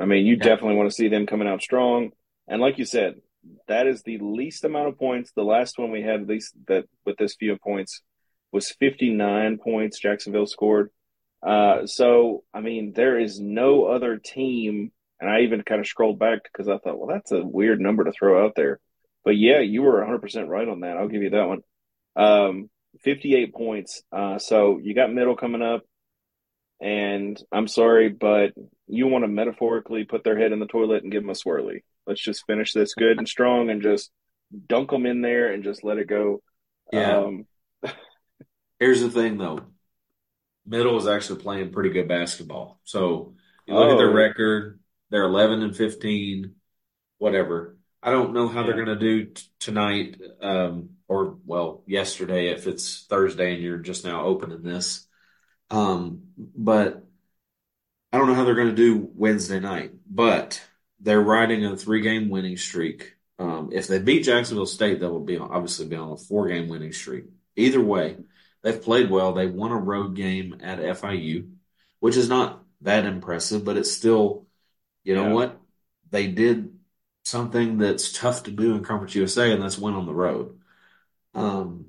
[0.00, 0.48] I mean, you Yeah.
[0.48, 2.10] definitely want to see them coming out strong.
[2.46, 3.20] And like you said,
[3.66, 5.32] that is the least amount of points.
[5.34, 8.02] The last one we had, at least that with this few points,
[8.52, 10.90] was 59 points Jacksonville scored.
[11.42, 14.92] Uh, so, I mean, there is no other team.
[15.20, 18.04] And I even kind of scrolled back because I thought, well, that's a weird number
[18.04, 18.78] to throw out there.
[19.24, 20.96] But yeah, you were 100% right on that.
[20.96, 21.60] I'll give you that one.
[22.16, 22.70] Um,
[23.00, 24.02] 58 points.
[24.12, 25.82] Uh, so you got middle coming up.
[26.80, 28.52] And I'm sorry, but
[28.86, 31.80] you want to metaphorically put their head in the toilet and give them a swirly.
[32.08, 34.10] Let's just finish this good and strong and just
[34.66, 36.40] dunk them in there and just let it go.
[36.90, 37.18] Yeah.
[37.18, 37.46] Um,
[38.80, 39.60] Here's the thing, though.
[40.66, 42.80] Middle is actually playing pretty good basketball.
[42.84, 43.34] So
[43.66, 44.14] you look at their Oh.
[44.14, 44.80] record.
[45.10, 46.54] They're 11 and 15,
[47.18, 47.76] whatever.
[48.02, 52.66] I don't know how they're going to do t- tonight, um, or well, yesterday if
[52.66, 55.06] it's Thursday and you're just now opening this.
[55.70, 57.04] Um, but
[58.12, 59.92] I don't know how they're going to do Wednesday night.
[60.08, 60.62] But
[61.00, 63.14] they're riding a three-game winning streak.
[63.38, 66.68] Um, if they beat Jacksonville State, they will be on, obviously be on a four-game
[66.68, 67.24] winning streak.
[67.56, 68.16] Either way,
[68.62, 69.32] they've played well.
[69.32, 71.48] They won a road game at FIU,
[72.00, 74.46] which is not that impressive, but it's still,
[75.04, 75.34] you know Yeah.
[75.34, 75.60] what?
[76.10, 76.78] They did
[77.24, 80.58] something that's tough to do in Conference USA, and that's win on the road.
[81.34, 81.86] Um,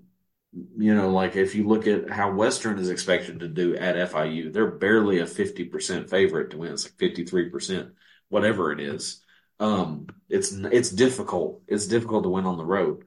[0.77, 4.49] you know, like if you look at how Western is expected to do at FIU,
[4.51, 6.73] they're barely a 50% favorite to win.
[6.73, 7.91] It's like 53%,
[8.29, 9.21] whatever it is.
[9.59, 11.61] Um, it's it's difficult.
[11.67, 13.03] It's difficult to win on the road.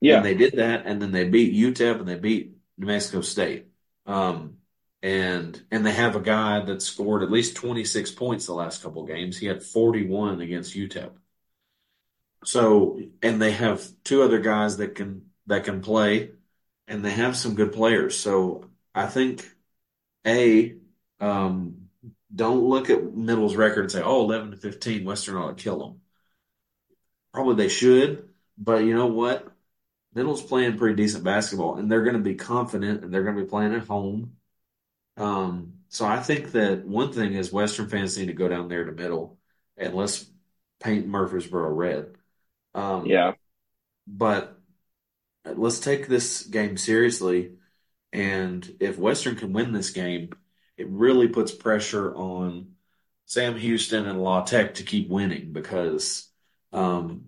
[0.00, 0.16] Yeah.
[0.16, 3.68] And they did that, and then they beat UTEP and they beat New Mexico State.
[4.06, 4.58] Um,
[5.02, 9.02] and and they have a guy that scored at least 26 points the last couple
[9.02, 9.38] of games.
[9.38, 11.12] He had 41 against UTEP.
[12.44, 16.30] So, and they have two other guys that can that can play,
[16.88, 18.18] and they have some good players.
[18.18, 19.46] So, I think
[20.26, 20.74] a
[21.20, 21.83] um,
[22.34, 25.78] don't look at Middle's record and say, "Oh, 11 to 15, Western ought to kill
[25.78, 26.00] them."
[27.32, 29.48] Probably they should, but you know what?
[30.14, 33.42] Middle's playing pretty decent basketball, and they're going to be confident, and they're going to
[33.44, 34.36] be playing at home.
[35.16, 38.84] Um, so I think that one thing is Western fans need to go down there
[38.84, 39.38] to Middle
[39.76, 40.30] and let's
[40.80, 42.16] paint Murfreesboro red.
[42.74, 43.34] Um, Yeah.
[44.06, 44.58] but
[45.44, 47.54] let's take this game seriously.
[48.12, 50.30] And if Western can win this game,
[50.76, 52.74] it really puts pressure on
[53.26, 56.28] Sam Houston and La Tech to keep winning because
[56.72, 57.26] um,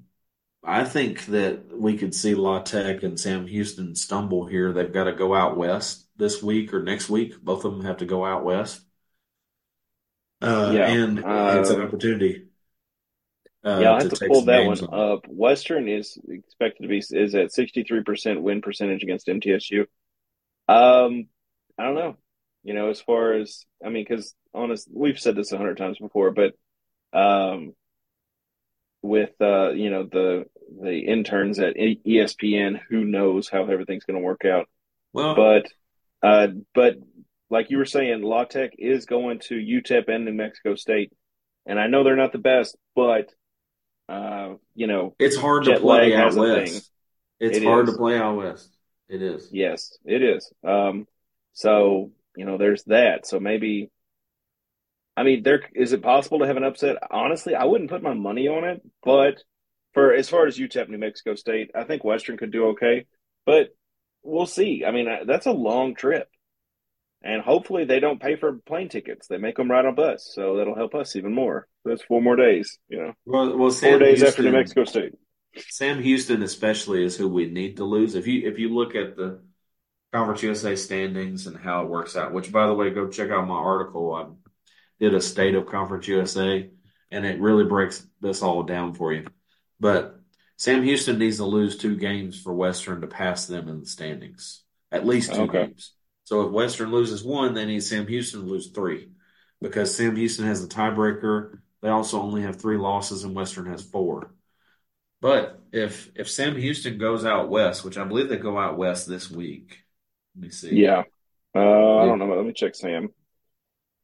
[0.64, 4.72] I think that we could see La Tech and Sam Houston stumble here.
[4.72, 7.40] They've got to go out west this week or next week.
[7.42, 8.82] Both of them have to go out west.
[10.40, 10.88] Uh, Yeah.
[10.88, 12.49] and it's an Uh, opportunity.
[13.64, 14.94] Uh, yeah, to have to pull that one on.
[14.94, 15.26] up.
[15.28, 19.86] Western is expected to be is at sixty three percent win percentage against MTSU.
[20.68, 21.28] Um,
[21.78, 22.16] I don't know.
[22.66, 25.98] You know, as far as I mean, because honest, we've said this a hundred times
[25.98, 26.54] before, but
[27.16, 27.74] um,
[29.02, 30.46] with uh, you know the
[30.82, 34.68] the interns at ESPN, who knows how everything's going to work out?
[35.12, 35.66] Well, But
[36.22, 36.96] uh, but
[37.50, 41.12] like you were saying, La Tech is going to UTEP and New Mexico State,
[41.66, 43.30] and I know they're not the best, but
[44.08, 46.90] uh, you know, it's hard to play out west.
[47.38, 47.94] It's It hard is.
[47.94, 48.76] to play out west.
[49.08, 49.48] It is.
[49.52, 50.52] yes, it is.
[50.66, 51.06] Um,
[51.52, 53.26] so you know, there's that.
[53.26, 53.91] So maybe,
[55.16, 56.97] I mean, there is it possible to have an upset?
[57.11, 59.43] Honestly, I wouldn't put my money on it, but
[59.95, 63.07] for as far as UTEP, New Mexico State, I think Western could do okay,
[63.47, 63.68] but
[64.22, 64.84] we'll see.
[64.87, 66.28] I mean, that's a long trip.
[67.22, 69.26] And hopefully they don't pay for plane tickets.
[69.26, 71.66] They make them ride on bus, so that'll help us even more.
[71.84, 75.14] That's four more days, you know, Well, well, four Sam days after New Mexico State.
[75.57, 78.14] Sam Houston especially is who we need to lose.
[78.14, 79.41] If you if you look at the
[80.16, 83.46] Conference USA standings and how it works out, which by the way, go check out
[83.46, 84.14] my article.
[84.14, 84.26] I
[84.98, 86.70] did a state of Conference USA,
[87.10, 89.26] and it really breaks this all down for you.
[89.78, 90.18] But
[90.56, 94.62] Sam Houston needs to lose two games for Western to pass them in the standings,
[94.90, 95.66] at least two Okay.
[95.66, 95.92] games.
[96.24, 99.10] So if Western loses one, they need Sam Houston to lose three,
[99.60, 101.60] because Sam Houston has the tiebreaker.
[101.82, 104.34] They also only have three losses, and Western has four.
[105.20, 109.06] But if if Sam Houston goes out west, which I believe they go out west
[109.06, 109.84] this week,
[110.37, 110.74] let me see.
[110.74, 111.03] Yeah.
[111.55, 112.26] Uh, I don't know.
[112.34, 113.09] Let me check Sam.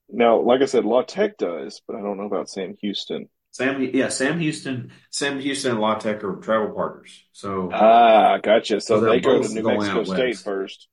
[0.08, 3.28] Now, like I said, La Tech does, but I don't know about Sam Houston.
[3.50, 7.24] Sam, yeah, Sam Houston, Sam Houston and La Tech are travel partners.
[7.32, 8.80] So Ah, gotcha.
[8.80, 10.44] So So they're go to New Mexico State west.
[10.44, 10.88] first.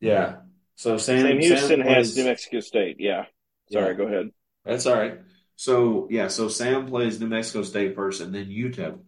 [0.00, 0.36] yeah,
[0.76, 2.96] so Sam, Sam Houston Sam has plays- New Mexico State.
[2.98, 3.24] Yeah.
[3.70, 3.92] Sorry, Yeah.
[3.94, 4.30] go ahead.
[4.66, 5.18] That's all right.
[5.56, 8.98] So yeah, so Sam plays New Mexico State first, and then UTEP.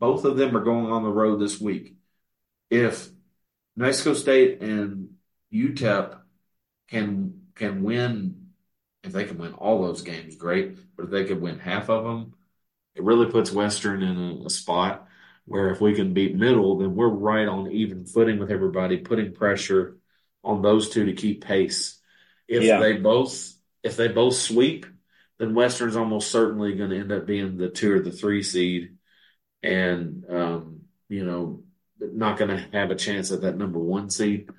[0.00, 1.94] Both of them are going on the road this week.
[2.70, 3.14] If New
[3.76, 5.10] Mexico State and
[5.52, 6.18] UTEP
[6.88, 8.48] can can win,
[9.02, 10.76] if they can win all those games, great.
[10.96, 12.34] But if they could win half of them,
[12.94, 15.06] it really puts Western in a, a spot
[15.44, 19.34] where if we can beat Middle, then we're right on even footing with everybody, putting
[19.34, 19.98] pressure
[20.42, 22.00] on those two to keep pace.
[22.48, 22.78] If Yeah.
[22.78, 23.52] they both
[23.82, 24.86] if they both sweep,
[25.38, 28.96] then Western's almost certainly going to end up being the two or the three seed,
[29.62, 31.64] and um, you know
[32.12, 34.50] not going to have a chance at that number one seed.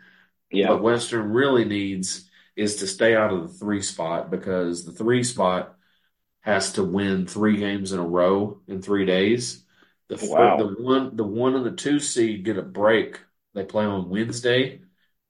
[0.52, 0.70] Yeah.
[0.70, 5.24] What Western really needs is to stay out of the three spot because the three
[5.24, 5.76] spot
[6.42, 9.64] has to win three games in a row in three days.
[10.08, 10.58] The Wow.
[10.58, 13.20] the one the one and the two seed get a break.
[13.54, 14.82] They play on Wednesday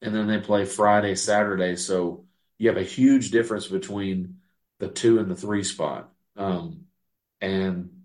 [0.01, 1.75] and then they play Friday, Saturday.
[1.77, 2.25] So
[2.57, 4.39] you have a huge difference between
[4.79, 6.11] the two and the three spot.
[6.35, 6.85] Um,
[7.41, 8.03] And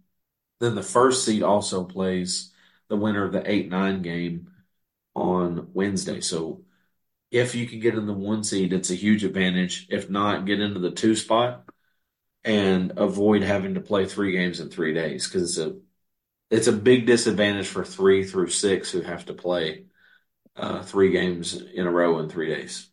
[0.61, 2.50] then the first seed also plays
[2.91, 4.51] the winner of the 8 9 game
[5.15, 6.21] on Wednesday.
[6.23, 6.63] So
[7.31, 9.87] if you can get in the one seed, it's a huge advantage.
[9.91, 11.65] If not, get into the two spot
[12.45, 15.79] and avoid having to play three games in three days because it's a
[16.51, 19.85] it's a big disadvantage for three through six who have to play
[20.57, 22.91] uh, three games in a row in three days.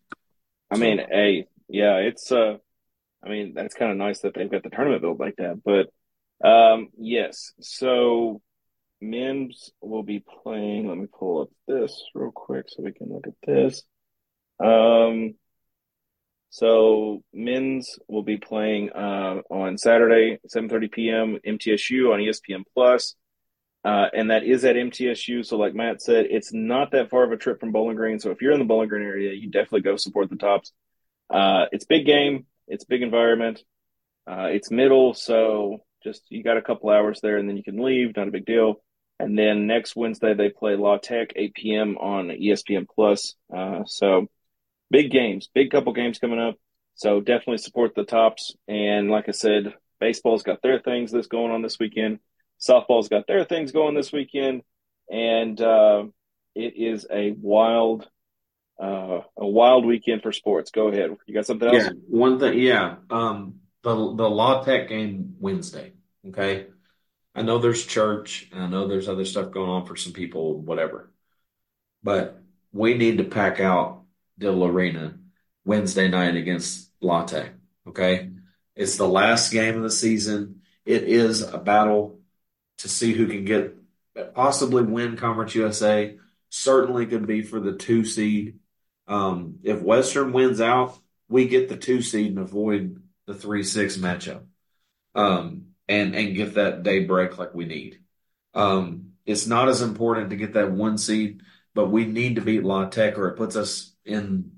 [0.71, 2.57] I So- mean, hey, yeah, it's uh,
[3.23, 5.61] I mean, that's kind of nice that they've got the tournament built like that.
[5.63, 5.89] But
[6.47, 8.41] um, yes, so
[9.01, 10.87] men's will be playing.
[10.87, 13.83] Let me pull up this real quick so we can look at this.
[14.59, 15.35] Um,
[16.49, 21.37] so Mims will be playing uh, on Saturday, 7:30 p.m.
[21.45, 23.15] MTSU on ESPN Plus.
[23.85, 25.45] Uh, and that is at MTSU.
[25.45, 28.19] So, like Matt said, it's not that far of a trip from Bowling Green.
[28.19, 30.73] So, if you're in the Bowling Green area, you definitely go support the Tops.
[31.29, 32.47] Uh, it's big game.
[32.67, 33.63] It's big environment.
[34.29, 37.81] Uh, it's middle, so just you got a couple hours there, and then you can
[37.81, 38.15] leave.
[38.17, 38.81] Not a big deal.
[39.19, 41.97] And then next Wednesday they play La Tech, 8 p.m.
[41.97, 43.35] on ESPN Plus.
[43.55, 44.27] Uh, so
[44.91, 46.55] big games, big couple games coming up.
[46.95, 48.55] So definitely support the Tops.
[48.67, 52.19] And like I said, baseball's got their things that's going on this weekend.
[52.59, 54.63] Softball's got their things going this weekend,
[55.09, 56.05] and uh,
[56.55, 58.09] it is a wild,
[58.81, 60.71] uh, a wild weekend for sports.
[60.71, 61.15] Go ahead.
[61.27, 61.83] You got something else?
[61.83, 62.57] Yeah, one thing.
[62.57, 65.93] Yeah, um, the the La Tech game Wednesday.
[66.27, 66.65] Okay,
[67.37, 70.59] I know there's church, and I know there's other stuff going on for some people,
[70.59, 71.11] whatever.
[72.01, 72.41] But
[72.73, 74.01] we need to pack out
[74.39, 75.19] Diddle Arena
[75.63, 77.51] Wednesday night against La Tech.
[77.87, 78.31] Okay,
[78.75, 80.61] it's the last game of the season.
[80.83, 82.19] It is a battle
[82.79, 83.75] to see who can get
[84.33, 86.17] possibly win Conference USA.
[86.49, 88.57] Certainly could be for the two seed.
[89.07, 90.97] Um, if Western wins out,
[91.29, 94.43] we get the two seed and avoid the three six matchup.
[95.13, 97.99] Um, and and get that day break like we need.
[98.53, 101.41] Um, it's not as important to get that one seed,
[101.75, 104.51] but we need to beat La Tech or it puts us in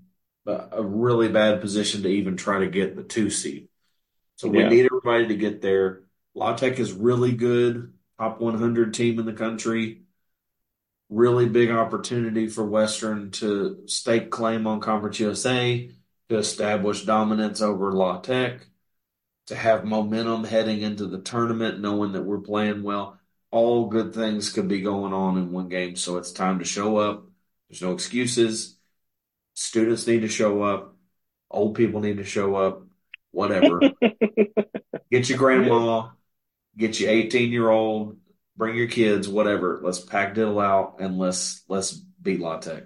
[0.46, 3.68] a, really bad position to even try to get the two seed.
[4.38, 4.70] So we Yeah.
[4.70, 6.04] need everybody to get there.
[6.34, 10.04] La Tech is really good, top 100 team in the country.
[11.10, 15.92] Really big opportunity for Western to stake claim on Conference USA,
[16.30, 18.68] to establish dominance over La Tech,
[19.50, 23.20] to have momentum heading into the tournament, knowing that we're playing well.
[23.52, 26.98] All good things could be going on in one game, so it's time to show
[26.98, 27.26] up.
[27.68, 28.78] There's no excuses.
[29.56, 30.96] Students need to show up.
[31.50, 32.84] Old people need to show up.
[33.32, 33.80] Whatever.
[35.12, 36.10] Get your grandma,
[36.78, 38.18] get your 18 year old,
[38.56, 39.80] bring your kids, whatever.
[39.82, 42.84] Let's pack Diddle out and let's let's beat La Tech.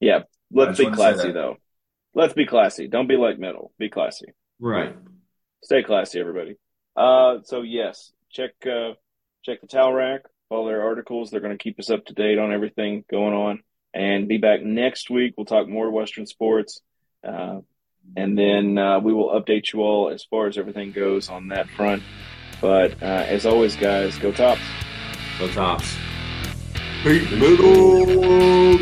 [0.00, 0.22] Yeah.
[0.50, 1.56] Let's be wanted to say classy though.
[2.14, 2.88] Let's be classy.
[2.88, 3.72] Don't be like middle.
[3.78, 4.32] Be classy.
[4.58, 4.96] Right.
[5.62, 6.56] Stay classy, everybody.
[6.96, 8.92] Uh, so yes, check uh,
[9.44, 10.22] check the towel rack.
[10.48, 11.30] Follow their articles.
[11.30, 13.62] They're going to keep us up to date on everything going on.
[13.92, 15.34] And be back next week.
[15.36, 16.82] We'll talk more Western sports,
[17.26, 17.60] uh,
[18.16, 21.68] and then uh, we will update you all as far as everything goes on that
[21.70, 22.02] front.
[22.60, 24.60] But uh, as always, guys, go tops.
[25.38, 25.96] Go tops.
[27.02, 28.78] Pete Middle.